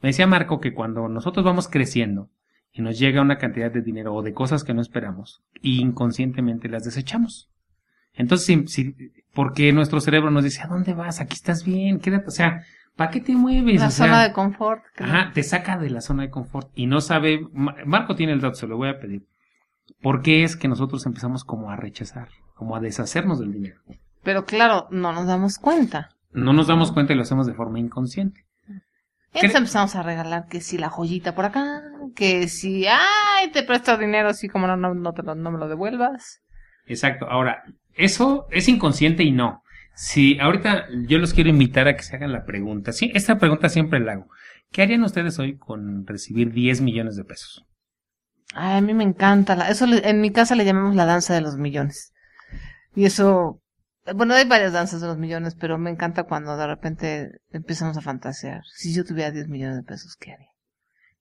Me 0.00 0.10
decía 0.10 0.26
Marco 0.26 0.60
que 0.60 0.72
cuando 0.72 1.08
nosotros 1.08 1.44
vamos 1.44 1.68
creciendo 1.68 2.30
y 2.72 2.82
nos 2.82 2.98
llega 2.98 3.22
una 3.22 3.38
cantidad 3.38 3.72
de 3.72 3.82
dinero 3.82 4.14
o 4.14 4.22
de 4.22 4.32
cosas 4.34 4.62
que 4.62 4.72
no 4.74 4.82
esperamos, 4.82 5.42
inconscientemente 5.62 6.68
las 6.68 6.84
desechamos. 6.84 7.50
Entonces, 8.14 8.46
si, 8.46 8.66
si- 8.68 8.94
porque 9.34 9.72
nuestro 9.72 10.00
cerebro 10.00 10.30
nos 10.30 10.44
dice, 10.44 10.62
¿a 10.62 10.66
dónde 10.66 10.94
vas? 10.94 11.20
Aquí 11.20 11.34
estás 11.34 11.64
bien, 11.64 12.00
quédate, 12.00 12.26
o 12.28 12.30
sea, 12.32 12.62
¿para 12.96 13.10
qué 13.10 13.20
te 13.20 13.34
mueves? 13.34 13.80
La 13.80 13.88
O 13.88 13.90
sea, 13.90 14.06
zona 14.06 14.22
de 14.22 14.32
confort. 14.32 14.82
no- 14.98 15.06
Ajá, 15.06 15.30
te 15.32 15.42
saca 15.42 15.78
de 15.78 15.90
la 15.90 16.00
zona 16.00 16.22
de 16.24 16.30
confort 16.30 16.68
y 16.74 16.86
no 16.86 17.00
sabe, 17.00 17.46
Ma- 17.52 17.76
Marco 17.86 18.16
tiene 18.16 18.32
el 18.32 18.40
dato, 18.40 18.54
se 18.54 18.66
lo 18.66 18.76
voy 18.76 18.88
a 18.88 18.98
pedir. 18.98 19.22
¿Por 20.02 20.22
qué 20.22 20.44
es 20.44 20.56
que 20.56 20.68
nosotros 20.68 21.04
empezamos 21.06 21.44
como 21.44 21.70
a 21.70 21.76
rechazar, 21.76 22.28
como 22.54 22.76
a 22.76 22.80
deshacernos 22.80 23.40
del 23.40 23.52
dinero? 23.52 23.80
Pero 24.22 24.44
claro, 24.44 24.86
no 24.90 25.12
nos 25.12 25.26
damos 25.26 25.58
cuenta. 25.58 26.10
No 26.32 26.52
nos 26.52 26.68
damos 26.68 26.92
cuenta 26.92 27.12
y 27.12 27.16
lo 27.16 27.22
hacemos 27.22 27.46
de 27.46 27.54
forma 27.54 27.78
inconsciente. 27.80 28.44
Entonces 29.32 29.54
empezamos 29.58 29.94
a 29.96 30.02
regalar 30.02 30.46
que 30.48 30.60
si 30.60 30.76
la 30.76 30.88
joyita 30.90 31.34
por 31.34 31.44
acá, 31.44 31.82
que 32.16 32.48
si, 32.48 32.86
ay, 32.86 33.50
te 33.52 33.62
presto 33.62 33.96
dinero 33.96 34.28
así 34.28 34.48
como 34.48 34.66
no, 34.66 34.76
no, 34.76 34.92
no, 34.94 35.12
te 35.12 35.22
lo, 35.22 35.34
no 35.36 35.50
me 35.52 35.58
lo 35.58 35.68
devuelvas. 35.68 36.40
Exacto. 36.86 37.26
Ahora, 37.30 37.62
eso 38.04 38.46
es 38.50 38.68
inconsciente 38.68 39.22
y 39.24 39.32
no. 39.32 39.62
Si 39.94 40.38
ahorita 40.40 40.86
yo 41.06 41.18
los 41.18 41.34
quiero 41.34 41.50
invitar 41.50 41.88
a 41.88 41.96
que 41.96 42.02
se 42.02 42.16
hagan 42.16 42.32
la 42.32 42.44
pregunta. 42.44 42.92
Sí, 42.92 43.10
esta 43.14 43.38
pregunta 43.38 43.68
siempre 43.68 44.00
la 44.00 44.12
hago. 44.12 44.28
¿Qué 44.72 44.82
harían 44.82 45.02
ustedes 45.04 45.38
hoy 45.38 45.58
con 45.58 46.06
recibir 46.06 46.52
10 46.52 46.80
millones 46.80 47.16
de 47.16 47.24
pesos? 47.24 47.66
Ay, 48.54 48.78
a 48.78 48.80
mí 48.80 48.94
me 48.94 49.02
encanta. 49.04 49.56
La, 49.56 49.68
eso 49.70 49.86
le- 49.86 50.08
en 50.08 50.20
mi 50.20 50.30
casa 50.32 50.54
le 50.54 50.64
llamamos 50.64 50.94
la 50.96 51.04
danza 51.06 51.34
de 51.34 51.40
los 51.40 51.56
millones. 51.56 52.12
Y 52.94 53.04
eso 53.06 53.60
Bueno, 54.16 54.34
hay 54.34 54.46
varias 54.46 54.72
danzas 54.74 55.00
de 55.02 55.08
los 55.08 55.18
millones, 55.18 55.54
pero 55.56 55.78
me 55.78 55.90
encanta 55.90 56.24
cuando 56.24 56.56
de 56.58 56.66
repente 56.68 57.30
empezamos 57.50 57.96
a 57.98 58.02
fantasear. 58.02 58.62
Si 58.74 58.94
yo 58.94 59.04
tuviera 59.04 59.30
10 59.32 59.48
millones 59.48 59.76
de 59.78 59.84
pesos, 59.84 60.16
¿qué 60.18 60.32
haría? 60.32 60.48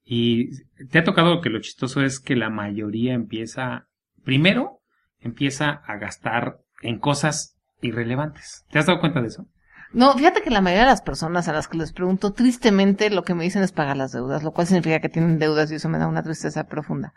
Y 0.03 0.49
te 0.87 0.99
ha 0.99 1.03
tocado 1.03 1.39
que 1.41 1.49
lo 1.49 1.59
chistoso 1.61 2.01
es 2.01 2.19
que 2.19 2.35
la 2.35 2.49
mayoría 2.49 3.13
empieza, 3.13 3.87
primero, 4.23 4.81
empieza 5.19 5.69
a 5.69 5.97
gastar 5.97 6.59
en 6.81 6.99
cosas 6.99 7.55
irrelevantes. 7.81 8.65
¿Te 8.71 8.79
has 8.79 8.85
dado 8.85 8.99
cuenta 8.99 9.21
de 9.21 9.27
eso? 9.27 9.45
No, 9.91 10.13
fíjate 10.13 10.43
que 10.43 10.51
la 10.51 10.61
mayoría 10.61 10.83
de 10.83 10.91
las 10.91 11.01
personas 11.01 11.47
a 11.47 11.53
las 11.53 11.67
que 11.67 11.77
les 11.77 11.93
pregunto, 11.93 12.31
tristemente 12.31 13.09
lo 13.09 13.23
que 13.23 13.33
me 13.33 13.43
dicen 13.43 13.63
es 13.63 13.71
pagar 13.71 13.97
las 13.97 14.11
deudas, 14.11 14.43
lo 14.43 14.51
cual 14.51 14.67
significa 14.67 14.99
que 14.99 15.09
tienen 15.09 15.39
deudas 15.39 15.71
y 15.71 15.75
eso 15.75 15.89
me 15.89 15.97
da 15.97 16.07
una 16.07 16.21
tristeza 16.21 16.65
profunda. 16.65 17.13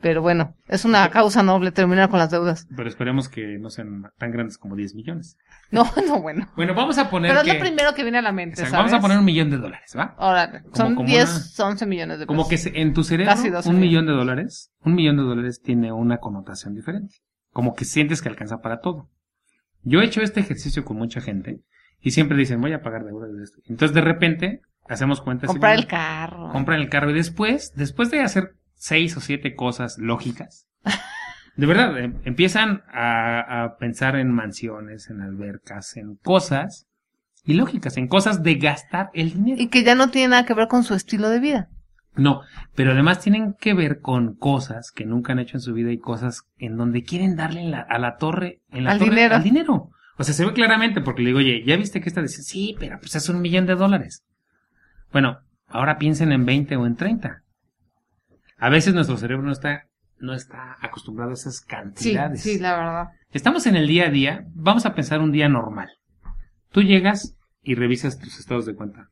Pero 0.00 0.20
bueno, 0.20 0.54
es 0.68 0.84
una 0.84 1.08
causa 1.10 1.42
noble 1.42 1.72
terminar 1.72 2.10
con 2.10 2.18
las 2.18 2.30
deudas. 2.30 2.66
Pero 2.74 2.88
esperemos 2.88 3.28
que 3.30 3.58
no 3.58 3.70
sean 3.70 4.10
tan 4.18 4.30
grandes 4.30 4.58
como 4.58 4.76
10 4.76 4.94
millones. 4.94 5.36
No, 5.70 5.84
no, 6.06 6.20
bueno. 6.20 6.48
Bueno, 6.54 6.74
vamos 6.74 6.98
a 6.98 7.08
poner 7.10 7.30
Pero 7.30 7.40
es 7.42 7.54
lo 7.54 7.60
primero 7.60 7.94
que 7.94 8.02
viene 8.02 8.18
a 8.18 8.22
la 8.22 8.32
mente, 8.32 8.60
Exacto, 8.60 8.76
¿sabes? 8.76 8.92
Vamos 8.92 8.98
a 8.98 9.02
poner 9.02 9.18
un 9.18 9.24
millón 9.24 9.50
de 9.50 9.56
dólares, 9.56 9.94
¿va? 9.98 10.14
Ahora, 10.18 10.62
son 10.74 10.94
como 10.94 11.08
10, 11.08 11.58
11 11.58 11.86
millones 11.86 12.18
de 12.18 12.26
pesos. 12.26 12.36
Como 12.36 12.48
que 12.48 12.80
en 12.80 12.92
tu 12.92 13.04
cerebro, 13.04 13.32
Casi 13.32 13.48
12 13.48 13.68
un 13.68 13.76
millones. 13.76 13.88
millón 13.90 14.06
de 14.06 14.12
dólares, 14.12 14.70
un 14.80 14.94
millón 14.94 15.16
de 15.16 15.22
dólares 15.22 15.60
tiene 15.62 15.92
una 15.92 16.18
connotación 16.18 16.74
diferente. 16.74 17.16
Como 17.56 17.74
que 17.74 17.86
sientes 17.86 18.20
que 18.20 18.28
alcanza 18.28 18.60
para 18.60 18.80
todo. 18.82 19.08
Yo 19.82 20.02
he 20.02 20.04
hecho 20.04 20.20
este 20.20 20.40
ejercicio 20.40 20.84
con 20.84 20.98
mucha 20.98 21.22
gente 21.22 21.62
y 22.02 22.10
siempre 22.10 22.36
dicen, 22.36 22.60
voy 22.60 22.74
a 22.74 22.82
pagar 22.82 23.04
deudas 23.06 23.32
de 23.34 23.42
esto. 23.42 23.60
Entonces, 23.64 23.94
de 23.94 24.02
repente, 24.02 24.60
hacemos 24.90 25.22
cuentas. 25.22 25.48
y 25.48 25.54
Comprar 25.54 25.74
el 25.74 25.86
carro. 25.86 26.50
compran 26.52 26.80
el 26.80 26.90
carro 26.90 27.10
y 27.10 27.14
después, 27.14 27.72
después 27.74 28.10
de 28.10 28.20
hacer 28.20 28.56
seis 28.74 29.16
o 29.16 29.20
siete 29.22 29.54
cosas 29.54 29.96
lógicas, 29.96 30.68
de 31.56 31.64
verdad, 31.66 31.96
em- 31.98 32.20
empiezan 32.26 32.82
a, 32.92 33.62
a 33.64 33.78
pensar 33.78 34.16
en 34.16 34.30
mansiones, 34.32 35.08
en 35.08 35.22
albercas, 35.22 35.96
en 35.96 36.16
cosas 36.16 36.86
ilógicas, 37.44 37.96
en 37.96 38.06
cosas 38.08 38.42
de 38.42 38.56
gastar 38.56 39.08
el 39.14 39.32
dinero. 39.32 39.62
Y 39.62 39.68
que 39.68 39.82
ya 39.82 39.94
no 39.94 40.10
tiene 40.10 40.28
nada 40.28 40.44
que 40.44 40.52
ver 40.52 40.68
con 40.68 40.84
su 40.84 40.92
estilo 40.92 41.30
de 41.30 41.40
vida. 41.40 41.70
No, 42.16 42.40
pero 42.74 42.92
además 42.92 43.20
tienen 43.20 43.54
que 43.60 43.74
ver 43.74 44.00
con 44.00 44.34
cosas 44.36 44.90
que 44.90 45.04
nunca 45.04 45.32
han 45.32 45.38
hecho 45.38 45.56
en 45.58 45.60
su 45.60 45.72
vida 45.74 45.92
y 45.92 45.98
cosas 45.98 46.42
en 46.56 46.76
donde 46.76 47.02
quieren 47.02 47.36
darle 47.36 47.60
en 47.60 47.70
la- 47.70 47.82
a 47.88 47.98
la 47.98 48.16
torre, 48.16 48.62
en 48.70 48.84
la 48.84 48.92
Al 48.92 48.98
torre, 48.98 49.10
dinero. 49.10 49.34
al 49.36 49.42
dinero. 49.42 49.90
O 50.18 50.24
sea, 50.24 50.32
se 50.34 50.46
ve 50.46 50.52
claramente 50.54 51.02
porque 51.02 51.20
le 51.22 51.28
digo, 51.28 51.40
oye, 51.40 51.62
¿ya 51.66 51.76
viste 51.76 52.00
que 52.00 52.08
esta 52.08 52.22
dice? 52.22 52.42
Sí, 52.42 52.74
pero 52.78 52.98
pues 52.98 53.14
es 53.16 53.28
un 53.28 53.42
millón 53.42 53.66
de 53.66 53.74
dólares. 53.74 54.24
Bueno, 55.12 55.40
ahora 55.66 55.98
piensen 55.98 56.32
en 56.32 56.46
20 56.46 56.76
o 56.76 56.86
en 56.86 56.96
30. 56.96 57.42
A 58.58 58.70
veces 58.70 58.94
nuestro 58.94 59.18
cerebro 59.18 59.44
no 59.44 59.52
está, 59.52 59.82
no 60.18 60.32
está 60.32 60.76
acostumbrado 60.80 61.32
a 61.32 61.34
esas 61.34 61.56
Sí, 61.58 61.66
cantidades. 61.66 62.42
sí, 62.42 62.58
la 62.58 62.76
verdad. 62.78 63.08
Estamos 63.30 63.66
en 63.66 63.76
el 63.76 63.86
día 63.86 64.06
a 64.06 64.10
día, 64.10 64.46
vamos 64.54 64.86
a 64.86 64.94
pensar 64.94 65.20
un 65.20 65.32
día 65.32 65.50
normal. 65.50 65.90
Tú 66.70 66.82
llegas 66.82 67.36
y 67.60 67.74
revisas 67.74 68.18
tus 68.18 68.38
estados 68.38 68.64
de 68.64 68.74
cuenta. 68.74 69.08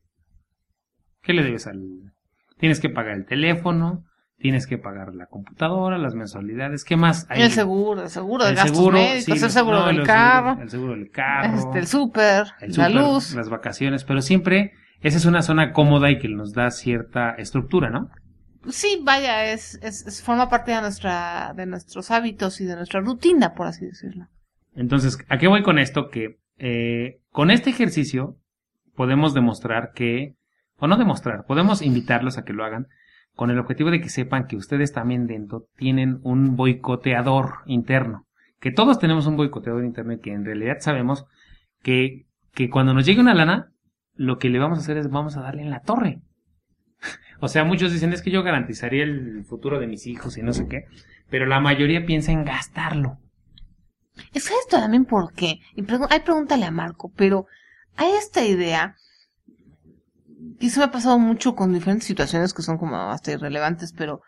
¿Qué 1.21 1.33
le 1.33 1.43
debes 1.43 1.67
al... 1.67 2.13
Tienes 2.57 2.79
que 2.79 2.89
pagar 2.89 3.15
el 3.15 3.25
teléfono, 3.25 4.05
tienes 4.37 4.67
que 4.67 4.77
pagar 4.77 5.13
la 5.13 5.25
computadora, 5.27 5.97
las 5.97 6.15
mensualidades, 6.15 6.83
¿qué 6.83 6.95
más? 6.95 7.25
hay? 7.29 7.41
El 7.43 7.51
seguro, 7.51 8.03
el 8.03 8.09
seguro 8.09 8.43
de 8.43 8.51
El 8.51 8.55
gastos 8.55 8.77
seguro, 8.77 8.97
médicos, 8.97 9.39
sí, 9.39 9.45
el 9.45 9.51
seguro 9.51 9.79
no, 9.79 9.87
del 9.87 10.03
carro, 10.03 10.61
el 10.61 10.69
seguro 10.69 10.93
del 10.93 11.09
carro, 11.11 11.57
este, 11.57 11.79
el 11.79 11.87
súper, 11.87 12.47
la 12.77 12.89
luz. 12.89 13.33
las 13.35 13.49
vacaciones, 13.49 14.03
pero 14.03 14.21
siempre 14.21 14.73
esa 15.01 15.17
es 15.17 15.25
una 15.25 15.41
zona 15.41 15.71
cómoda 15.73 16.09
y 16.11 16.19
que 16.19 16.29
nos 16.29 16.53
da 16.53 16.71
cierta 16.71 17.31
estructura, 17.31 17.89
¿no? 17.89 18.09
Sí, 18.69 18.99
vaya, 19.03 19.51
es, 19.51 19.75
es, 19.83 20.07
es- 20.07 20.23
forma 20.23 20.49
parte 20.49 20.71
de 20.71 20.81
nuestra, 20.81 21.53
de 21.55 21.65
nuestros 21.67 22.09
hábitos 22.09 22.59
y 22.61 22.65
de 22.65 22.75
nuestra 22.75 22.99
rutina, 22.99 23.53
por 23.53 23.67
así 23.67 23.85
decirlo. 23.85 24.25
Entonces, 24.75 25.19
¿a 25.29 25.37
qué 25.37 25.47
voy 25.47 25.61
con 25.61 25.77
esto? 25.77 26.09
Que 26.09 26.37
eh, 26.57 27.19
con 27.31 27.51
este 27.51 27.69
ejercicio 27.69 28.37
podemos 28.95 29.33
demostrar 29.35 29.91
que, 29.93 30.33
o 30.77 30.87
no 30.87 30.97
demostrar, 30.97 31.45
podemos 31.45 31.81
invitarlos 31.81 32.37
a 32.37 32.43
que 32.43 32.53
lo 32.53 32.63
hagan 32.65 32.87
con 33.35 33.49
el 33.51 33.59
objetivo 33.59 33.91
de 33.91 33.99
que 34.01 34.09
sepan 34.09 34.47
que 34.47 34.55
ustedes 34.55 34.93
también 34.93 35.27
dentro 35.27 35.65
tienen 35.77 36.19
un 36.23 36.55
boicoteador 36.55 37.55
interno. 37.65 38.25
Que 38.59 38.71
todos 38.71 38.97
tenemos 38.99 39.25
un 39.27 39.35
boicoteador 39.37 39.83
interno 39.83 40.13
y 40.13 40.19
que 40.19 40.31
en 40.31 40.45
realidad 40.45 40.77
sabemos 40.79 41.25
que, 41.83 42.25
que 42.53 42.69
cuando 42.69 42.93
nos 42.93 43.05
llegue 43.05 43.19
una 43.19 43.33
lana, 43.33 43.71
lo 44.15 44.37
que 44.37 44.49
le 44.49 44.59
vamos 44.59 44.77
a 44.79 44.81
hacer 44.81 44.97
es 44.97 45.09
vamos 45.09 45.35
a 45.37 45.41
darle 45.41 45.61
en 45.63 45.69
la 45.69 45.81
torre. 45.81 46.21
O 47.41 47.49
sea, 47.49 47.65
muchos 47.65 47.91
dicen 47.91 48.13
es 48.13 48.21
que 48.21 48.31
yo 48.31 48.43
garantizaría 48.43 49.03
el 49.03 49.43
futuro 49.43 49.77
de 49.81 49.87
mis 49.87 50.07
hijos 50.07 50.37
y 50.37 50.41
no 50.41 50.53
sé 50.53 50.67
qué, 50.69 50.85
pero 51.29 51.45
la 51.45 51.59
mayoría 51.59 52.05
piensa 52.05 52.31
en 52.31 52.45
gastarlo. 52.45 53.17
Es 54.33 54.49
esto 54.49 54.77
también 54.77 55.03
por 55.03 55.33
qué. 55.33 55.59
Y 55.75 55.81
pregu- 55.83 56.07
ay, 56.09 56.21
pregúntale 56.21 56.63
a 56.65 56.71
Marco, 56.71 57.11
pero 57.17 57.45
hay 57.97 58.11
esta 58.13 58.45
idea, 58.45 58.95
y 60.59 60.67
eso 60.67 60.79
me 60.79 60.85
ha 60.85 60.91
pasado 60.91 61.17
mucho 61.19 61.55
con 61.55 61.73
diferentes 61.73 62.07
situaciones 62.07 62.53
que 62.53 62.61
son 62.61 62.77
como 62.77 62.95
hasta 62.97 63.31
irrelevantes, 63.31 63.93
pero 63.93 64.21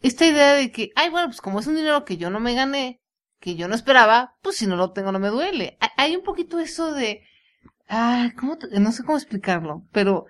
esta 0.00 0.26
idea 0.26 0.54
de 0.54 0.70
que, 0.70 0.90
ay, 0.96 1.10
bueno, 1.10 1.28
pues 1.28 1.40
como 1.40 1.60
es 1.60 1.66
un 1.66 1.76
dinero 1.76 2.04
que 2.04 2.16
yo 2.16 2.30
no 2.30 2.40
me 2.40 2.54
gané, 2.54 3.00
que 3.40 3.56
yo 3.56 3.68
no 3.68 3.74
esperaba, 3.74 4.34
pues 4.42 4.56
si 4.56 4.66
no 4.66 4.76
lo 4.76 4.92
tengo 4.92 5.12
no 5.12 5.18
me 5.18 5.28
duele. 5.28 5.76
Hay- 5.96 6.16
un 6.16 6.22
poquito 6.22 6.58
eso 6.58 6.92
de, 6.92 7.22
ay, 7.88 8.32
¿cómo 8.32 8.58
no 8.78 8.92
sé 8.92 9.04
cómo 9.04 9.18
explicarlo, 9.18 9.82
pero, 9.92 10.26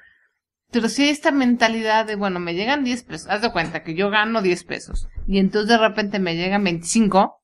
pero 0.70 0.88
sí 0.88 1.08
esta 1.08 1.30
mentalidad 1.30 2.06
de, 2.06 2.16
bueno, 2.16 2.40
me 2.40 2.54
llegan 2.54 2.84
10 2.84 3.02
pesos, 3.04 3.28
haz 3.30 3.42
de 3.42 3.52
cuenta 3.52 3.82
que 3.82 3.94
yo 3.94 4.10
gano 4.10 4.42
10 4.42 4.64
pesos, 4.64 5.08
y 5.26 5.38
entonces 5.38 5.68
de 5.68 5.78
repente 5.78 6.18
me 6.18 6.36
llegan 6.36 6.64
25, 6.64 7.40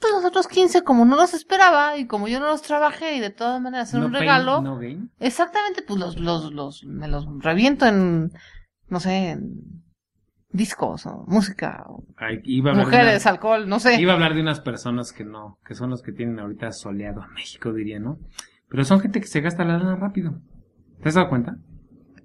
pues 0.00 0.12
los 0.14 0.24
otros 0.24 0.48
15, 0.48 0.82
como 0.82 1.04
no 1.04 1.14
los 1.16 1.34
esperaba 1.34 1.96
y 1.98 2.06
como 2.06 2.26
yo 2.26 2.40
no 2.40 2.46
los 2.46 2.62
trabajé 2.62 3.16
y 3.16 3.20
de 3.20 3.30
todas 3.30 3.60
maneras 3.60 3.88
hacer 3.88 4.00
No 4.00 4.06
un 4.06 4.12
pain, 4.12 4.20
regalo, 4.22 4.62
no 4.62 4.78
gain. 4.78 5.10
exactamente, 5.20 5.82
pues 5.82 5.98
los, 6.00 6.18
los, 6.18 6.52
los, 6.52 6.84
me 6.84 7.06
los 7.08 7.26
reviento 7.40 7.86
en, 7.86 8.32
no 8.88 8.98
sé, 9.00 9.30
en 9.30 9.82
discos 10.52 11.06
o 11.06 11.24
música 11.28 11.84
o 11.86 12.02
Ay, 12.16 12.40
iba 12.44 12.72
a 12.72 12.74
mujeres, 12.74 13.22
una- 13.24 13.30
alcohol, 13.32 13.68
no 13.68 13.78
sé. 13.78 14.00
Iba 14.00 14.12
a 14.12 14.14
hablar 14.16 14.34
de 14.34 14.40
unas 14.40 14.60
personas 14.60 15.12
que 15.12 15.24
no, 15.24 15.58
que 15.64 15.74
son 15.74 15.90
los 15.90 16.02
que 16.02 16.12
tienen 16.12 16.40
ahorita 16.40 16.72
soleado 16.72 17.22
a 17.22 17.28
México, 17.28 17.72
diría, 17.72 17.98
¿no? 18.00 18.18
Pero 18.68 18.84
son 18.84 19.00
gente 19.00 19.20
que 19.20 19.26
se 19.26 19.40
gasta 19.40 19.64
la 19.64 19.78
lana 19.78 19.96
rápido. 19.96 20.40
¿Te 21.02 21.08
has 21.08 21.14
dado 21.14 21.28
cuenta? 21.28 21.56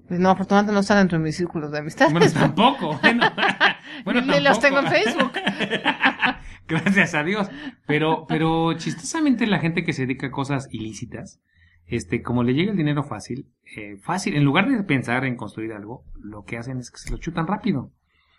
No, 0.09 0.29
afortunadamente 0.29 0.73
no 0.73 0.79
están 0.81 0.97
dentro 0.99 1.17
de 1.17 1.23
mis 1.23 1.35
círculos 1.35 1.71
de 1.71 1.79
amistades. 1.79 2.13
Bueno, 2.13 2.31
tampoco. 2.31 2.99
Bueno, 3.01 3.23
bueno, 4.05 4.21
Ni 4.21 4.39
los 4.39 4.59
tengo 4.59 4.79
en 4.79 4.87
Facebook. 4.87 5.31
Gracias 6.67 7.13
a 7.13 7.23
Dios. 7.23 7.49
Pero, 7.87 8.25
pero 8.27 8.73
chistosamente 8.73 9.45
la 9.47 9.59
gente 9.59 9.83
que 9.83 9.93
se 9.93 10.03
dedica 10.03 10.27
a 10.27 10.31
cosas 10.31 10.67
ilícitas, 10.71 11.39
este, 11.87 12.21
como 12.21 12.43
le 12.43 12.53
llega 12.53 12.71
el 12.71 12.77
dinero 12.77 13.03
fácil, 13.03 13.47
eh, 13.77 13.97
fácil, 14.01 14.35
en 14.35 14.43
lugar 14.43 14.67
de 14.69 14.81
pensar 14.83 15.25
en 15.25 15.35
construir 15.35 15.73
algo, 15.73 16.03
lo 16.19 16.43
que 16.43 16.57
hacen 16.57 16.79
es 16.79 16.89
que 16.91 16.97
se 16.97 17.11
lo 17.11 17.17
chutan 17.17 17.47
rápido. 17.47 17.91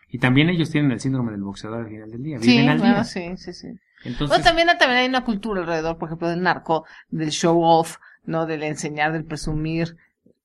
Y 0.08 0.18
también 0.18 0.48
ellos 0.48 0.70
tienen 0.70 0.90
el 0.92 1.00
síndrome 1.00 1.32
del 1.32 1.42
boxeador 1.42 1.80
al 1.80 1.88
final 1.88 2.10
del 2.10 2.22
día. 2.22 2.38
Sí, 2.38 2.48
Viven 2.50 2.68
al 2.68 2.78
bueno, 2.78 2.94
día. 2.94 3.04
sí, 3.04 3.36
sí, 3.36 3.52
sí. 3.52 3.68
Entonces, 4.04 4.28
Bueno, 4.28 4.44
también, 4.44 4.68
también 4.78 5.00
hay 5.00 5.08
una 5.08 5.24
cultura 5.24 5.60
alrededor, 5.62 5.98
por 5.98 6.08
ejemplo, 6.08 6.28
del 6.28 6.42
narco, 6.42 6.84
del 7.08 7.30
show 7.30 7.60
off, 7.62 7.96
¿no? 8.24 8.46
Del 8.46 8.62
enseñar, 8.62 9.12
del 9.12 9.24
presumir. 9.24 9.96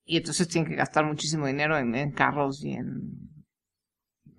Y 0.06 0.18
entonces 0.18 0.48
tienen 0.48 0.70
que 0.70 0.76
gastar 0.78 1.06
muchísimo 1.06 1.46
dinero 1.48 1.78
en, 1.78 1.94
en 1.96 2.12
carros 2.12 2.64
y 2.64 2.74
en, 2.74 3.31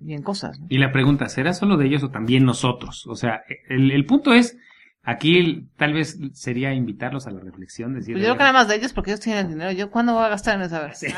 y 0.05 0.15
en 0.15 0.23
cosas, 0.23 0.61
¿no? 0.61 0.67
Y 0.69 0.79
la 0.79 0.93
pregunta, 0.93 1.29
¿será 1.29 1.53
solo 1.53 1.77
de 1.77 1.87
ellos 1.87 2.03
o 2.03 2.11
también 2.11 2.45
nosotros? 2.45 3.07
O 3.07 3.17
sea, 3.17 3.43
el, 3.69 3.91
el 3.91 4.07
punto 4.07 4.33
es, 4.33 4.57
aquí 5.03 5.69
tal 5.77 5.95
vez 5.95 6.19
sería 6.33 6.75
invitarlos 6.75 7.27
a 7.27 7.31
la 7.31 7.41
reflexión, 7.41 7.95
decir... 7.95 8.15
Pues 8.15 8.23
yo 8.23 8.29
creo 8.29 8.37
que 8.37 8.45
nada 8.45 8.53
más 8.53 8.69
de 8.69 8.77
ellos 8.77 8.93
porque 8.93 9.11
ellos 9.11 9.21
tienen 9.21 9.47
el 9.47 9.53
dinero. 9.53 9.73
¿Yo 9.73 9.91
cuándo 9.91 10.15
voy 10.15 10.25
a 10.25 10.29
gastar 10.29 10.57
en 10.57 10.63
esa? 10.63 10.93
Sí. 10.93 11.07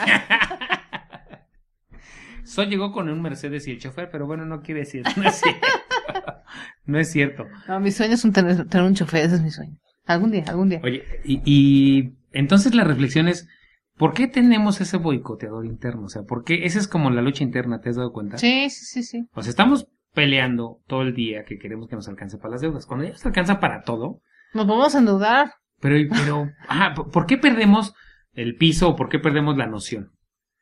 So 2.44 2.62
llegó 2.62 2.92
con 2.92 3.08
un 3.08 3.22
Mercedes 3.22 3.66
y 3.66 3.72
el 3.72 3.78
chofer, 3.78 4.10
pero 4.12 4.26
bueno, 4.26 4.44
no 4.44 4.60
quiere 4.60 4.80
decir, 4.80 5.02
no 5.16 5.26
es 5.26 5.40
cierto. 5.40 5.66
no 6.84 6.98
es 6.98 7.10
cierto. 7.10 7.46
No, 7.66 7.80
mi 7.80 7.90
sueño 7.90 8.14
es 8.14 8.24
un 8.24 8.32
tener, 8.32 8.68
tener 8.68 8.86
un 8.86 8.94
chofer, 8.94 9.24
ese 9.24 9.36
es 9.36 9.42
mi 9.42 9.50
sueño. 9.50 9.78
Algún 10.06 10.30
día, 10.30 10.44
algún 10.46 10.68
día. 10.68 10.80
Oye, 10.84 11.02
y, 11.24 11.40
y 11.44 12.12
entonces 12.32 12.74
la 12.74 12.84
reflexión 12.84 13.28
es, 13.28 13.48
¿por 13.96 14.12
qué 14.14 14.26
tenemos 14.28 14.80
ese 14.80 14.96
boicoteador 14.96 15.66
interno? 15.66 16.04
O 16.04 16.08
sea, 16.08 16.22
¿por 16.22 16.44
qué? 16.44 16.64
Esa 16.64 16.78
es 16.78 16.88
como 16.88 17.10
la 17.10 17.22
lucha 17.22 17.42
interna, 17.44 17.80
¿te 17.80 17.90
has 17.90 17.96
dado 17.96 18.12
cuenta? 18.12 18.38
Sí, 18.38 18.68
sí, 18.70 18.84
sí, 18.84 19.02
sí. 19.02 19.28
O 19.34 19.42
sea, 19.42 19.50
estamos 19.50 19.86
peleando 20.12 20.78
todo 20.86 21.02
el 21.02 21.14
día 21.14 21.44
que 21.44 21.58
queremos 21.58 21.88
que 21.88 21.96
nos 21.96 22.08
alcance 22.08 22.38
para 22.38 22.52
las 22.52 22.60
deudas. 22.60 22.86
Cuando 22.86 23.04
ya 23.06 23.12
nos 23.12 23.26
alcanza 23.26 23.58
para 23.60 23.82
todo, 23.82 24.20
Nos 24.52 24.66
vamos 24.66 24.94
a 24.94 24.98
endeudar. 24.98 25.52
Pero, 25.80 25.96
pero, 26.14 26.46
ah, 26.68 26.92
¿por- 26.94 27.10
¿por 27.10 27.26
qué 27.26 27.36
perdemos 27.38 27.92
el 28.32 28.56
piso 28.56 28.90
o 28.90 28.96
por 28.96 29.08
qué 29.08 29.18
perdemos 29.18 29.56
la 29.56 29.66
noción? 29.66 30.10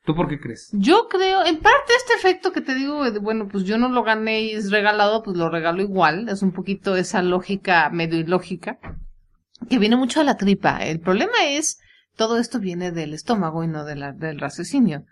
¿Tú 0.04 0.14
por 0.16 0.26
qué 0.28 0.40
crees? 0.40 0.68
Yo 0.72 1.06
creo, 1.08 1.44
en 1.44 1.60
parte 1.60 1.92
este 1.96 2.14
efecto 2.14 2.50
que 2.50 2.60
te 2.60 2.74
digo, 2.74 3.04
bueno, 3.20 3.46
pues 3.46 3.62
yo 3.64 3.78
no 3.78 3.88
lo 3.88 4.02
gané 4.02 4.40
y 4.42 4.50
es 4.50 4.70
regalado, 4.72 5.22
pues 5.22 5.36
lo 5.36 5.48
regalo 5.48 5.80
igual. 5.80 6.28
Es 6.28 6.42
un 6.42 6.50
poquito 6.52 6.96
esa 6.96 7.22
lógica 7.22 7.88
medio 7.90 8.18
ilógica 8.18 8.78
que 9.70 9.78
viene 9.78 9.94
mucho 9.96 10.18
de 10.18 10.26
la 10.26 10.36
tripa. 10.36 10.78
El 10.84 10.98
problema 10.98 11.44
es, 11.46 11.78
todo 12.16 12.38
esto 12.38 12.60
viene 12.60 12.92
del 12.92 13.14
estómago 13.14 13.64
y 13.64 13.68
no 13.68 13.84
de 13.84 13.96
la, 13.96 14.12
del 14.12 14.38
raciocinio. 14.38 15.04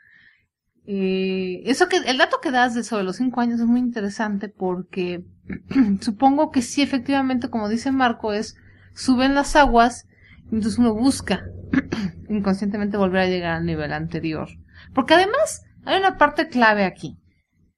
Eh, 0.87 1.63
eso 1.67 1.89
que, 1.89 1.99
el 1.99 2.19
dato 2.19 2.41
que 2.41 2.51
das 2.51 2.75
de 2.75 2.83
sobre 2.83 3.05
los 3.05 3.17
cinco 3.17 3.41
años 3.41 3.61
es 3.61 3.67
muy 3.67 3.81
interesante 3.81 4.49
porque 4.49 5.25
supongo 6.01 6.51
que 6.51 6.63
sí, 6.63 6.83
efectivamente, 6.83 7.51
como 7.51 7.69
dice 7.69 7.93
Marco, 7.93 8.33
es 8.33 8.57
suben 8.95 9.35
las 9.35 9.57
aguas, 9.57 10.07
entonces 10.45 10.79
uno 10.79 10.95
busca 10.95 11.45
inconscientemente 12.29 12.97
volver 12.97 13.21
a 13.23 13.29
llegar 13.29 13.57
al 13.57 13.67
nivel 13.67 13.93
anterior. 13.93 14.49
Porque 14.95 15.15
además 15.15 15.63
hay 15.85 15.99
una 15.99 16.19
parte 16.19 16.49
clave 16.49 16.85
aquí, 16.85 17.19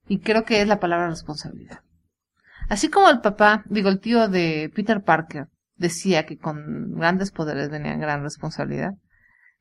y 0.09 0.21
creo 0.21 0.45
que 0.45 0.61
es 0.61 0.69
la 0.69 0.81
palabra 0.81 1.09
responsabilidad. 1.09 1.81
Así 2.69 2.89
como 2.89 3.11
el 3.11 3.21
papá, 3.21 3.65
digo, 3.67 3.89
el 3.89 4.01
tío 4.01 4.29
de 4.29 4.71
Peter 4.75 5.03
Parker 5.03 5.49
decía 5.77 6.27
que 6.27 6.39
con 6.39 6.95
grandes 6.95 7.31
poderes 7.31 7.71
venía 7.71 7.97
gran 7.97 8.23
responsabilidad, 8.23 8.95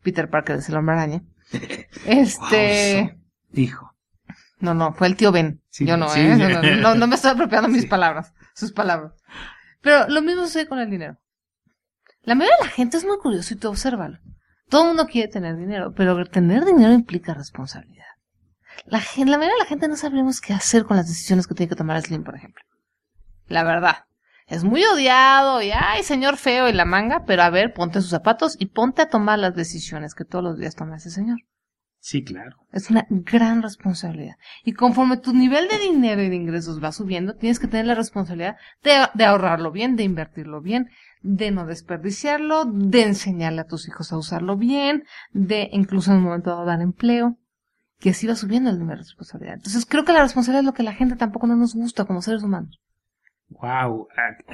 Peter 0.04 0.30
Parker 0.30 0.58
es 0.58 0.70
el 0.70 0.76
hombre 0.76 0.96
araña, 0.96 1.22
este... 2.06 3.18
Hijo. 3.54 3.94
No, 4.60 4.74
no, 4.74 4.94
fue 4.94 5.08
el 5.08 5.16
tío 5.16 5.32
Ben. 5.32 5.62
Sí, 5.70 5.86
Yo 5.86 5.98
no, 5.98 6.08
sí. 6.10 6.20
¿eh? 6.20 6.36
No, 6.36 6.50
no, 6.50 6.76
no, 6.82 6.96
no 6.96 7.08
me 7.08 7.16
estoy 7.16 7.32
apropiando 7.32 7.68
mis 7.68 7.82
Sí. 7.84 7.88
palabras, 7.88 8.34
sus 8.54 8.72
palabras. 8.72 9.14
Pero 9.82 10.08
lo 10.08 10.22
mismo 10.22 10.44
sucede 10.44 10.68
con 10.68 10.80
el 10.80 10.90
dinero. 10.90 11.18
La 12.24 12.36
mayoría 12.36 12.58
de 12.60 12.66
la 12.66 12.72
gente 12.72 12.98
es 12.98 13.06
muy 13.06 13.18
curioso 13.18 13.54
y 13.54 13.58
tú 13.58 13.70
obsérvalo. 13.70 14.20
Todo 14.70 14.84
el 14.84 14.88
mundo 14.90 15.08
quiere 15.08 15.28
tener 15.28 15.58
dinero, 15.58 15.94
pero 15.96 16.24
tener 16.26 16.64
dinero 16.64 16.94
implica 16.94 17.34
responsabilidad. 17.34 18.06
La, 18.86 19.00
gen- 19.02 19.30
la 19.32 19.38
mayoría 19.38 19.56
de 19.56 19.64
la 19.64 19.68
gente 19.70 19.88
no 19.88 19.96
sabemos 19.96 20.40
qué 20.40 20.54
hacer 20.54 20.86
con 20.86 20.96
las 20.98 21.08
decisiones 21.08 21.48
que 21.48 21.56
tiene 21.56 21.70
que 21.70 21.76
tomar 21.76 22.00
Slim, 22.02 22.24
por 22.24 22.36
ejemplo. 22.36 22.64
La 23.48 23.64
verdad. 23.64 24.06
Es 24.52 24.66
muy 24.66 24.84
odiado 24.84 25.62
y 25.62 25.72
ay, 25.72 26.04
señor 26.04 26.36
feo 26.36 26.68
y 26.68 26.74
la 26.74 26.84
manga, 26.84 27.24
pero 27.26 27.42
a 27.42 27.50
ver, 27.50 27.74
ponte 27.74 28.02
sus 28.02 28.10
zapatos 28.10 28.58
y 28.60 28.66
ponte 28.66 29.02
a 29.02 29.08
tomar 29.08 29.40
las 29.40 29.56
decisiones 29.56 30.14
que 30.14 30.26
todos 30.26 30.44
los 30.44 30.58
días 30.58 30.76
toma 30.76 30.98
ese 30.98 31.10
señor. 31.10 31.40
Sí, 32.00 32.26
claro. 32.26 32.58
Es 32.74 32.90
una 32.90 33.08
gran 33.10 33.62
responsabilidad. 33.62 34.36
Y 34.66 34.74
conforme 34.74 35.16
tu 35.16 35.32
nivel 35.32 35.70
de 35.70 35.78
dinero 35.80 36.22
y 36.22 36.28
de 36.28 36.36
ingresos 36.36 36.84
va 36.84 36.92
subiendo, 36.92 37.38
tienes 37.38 37.60
que 37.60 37.68
tener 37.68 37.86
la 37.86 37.96
responsabilidad 37.96 38.58
de, 38.84 38.92
de 39.14 39.24
ahorrarlo 39.24 39.72
bien, 39.72 39.96
de 39.96 40.04
invertirlo 40.04 40.60
bien, 40.60 40.90
de 41.22 41.52
no 41.52 41.66
desperdiciarlo, 41.66 42.66
de 42.66 43.04
enseñarle 43.04 43.62
a 43.62 43.68
tus 43.68 43.88
hijos 43.88 44.12
a 44.12 44.18
usarlo 44.18 44.58
bien, 44.58 45.06
de 45.32 45.70
incluso 45.72 46.12
en 46.12 46.18
un 46.18 46.24
momento 46.24 46.50
dado 46.50 46.66
dar 46.66 46.82
empleo, 46.82 47.38
que 48.00 48.10
así 48.10 48.28
va 48.28 48.36
subiendo 48.36 48.70
el 48.70 48.80
nivel 48.80 48.98
de 48.98 49.04
responsabilidad. 49.04 49.56
Entonces 49.56 49.86
creo 49.86 50.04
que 50.04 50.12
la 50.12 50.24
responsabilidad 50.24 50.64
es 50.64 50.66
lo 50.66 50.74
que 50.74 50.84
la 50.84 50.94
gente 50.94 51.16
tampoco 51.16 51.48
no 51.48 51.56
nos 51.56 51.74
gusta 51.74 52.04
como 52.04 52.22
seres 52.22 52.44
humanos. 52.44 52.82
Wow. 53.60 54.08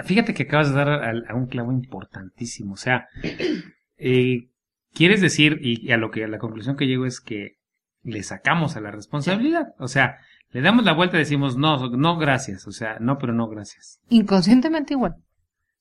Fíjate 0.04 0.34
que 0.34 0.44
acabas 0.44 0.70
de 0.70 0.76
dar 0.76 0.90
a, 0.90 1.12
a 1.30 1.36
un 1.36 1.48
clavo 1.48 1.72
importantísimo. 1.72 2.74
O 2.74 2.78
sea, 2.78 3.08
eh, 3.98 4.50
quieres 4.94 5.22
decir, 5.22 5.60
y, 5.62 5.88
y 5.88 5.92
a 5.92 5.98
lo 5.98 6.12
que 6.12 6.24
a 6.24 6.28
la 6.28 6.40
conclusión 6.40 6.76
que 6.76 6.88
llego 6.88 7.06
es 7.06 7.22
que 7.22 7.58
le 8.04 8.24
sacamos 8.24 8.76
a 8.76 8.82
la 8.82 8.92
responsabilidad. 8.92 9.68
O 9.80 9.88
sea, 9.88 10.18
le 10.52 10.62
damos 10.62 10.86
la 10.86 10.94
vuelta 10.94 11.18
y 11.18 11.20
decimos, 11.20 11.58
no, 11.58 11.90
no, 11.90 12.18
gracias. 12.18 12.68
O 12.68 12.72
sea, 12.72 12.98
no, 13.00 13.18
pero 13.18 13.34
no, 13.34 13.48
gracias. 13.48 14.00
Inconscientemente 14.10 14.94
igual. 14.94 15.16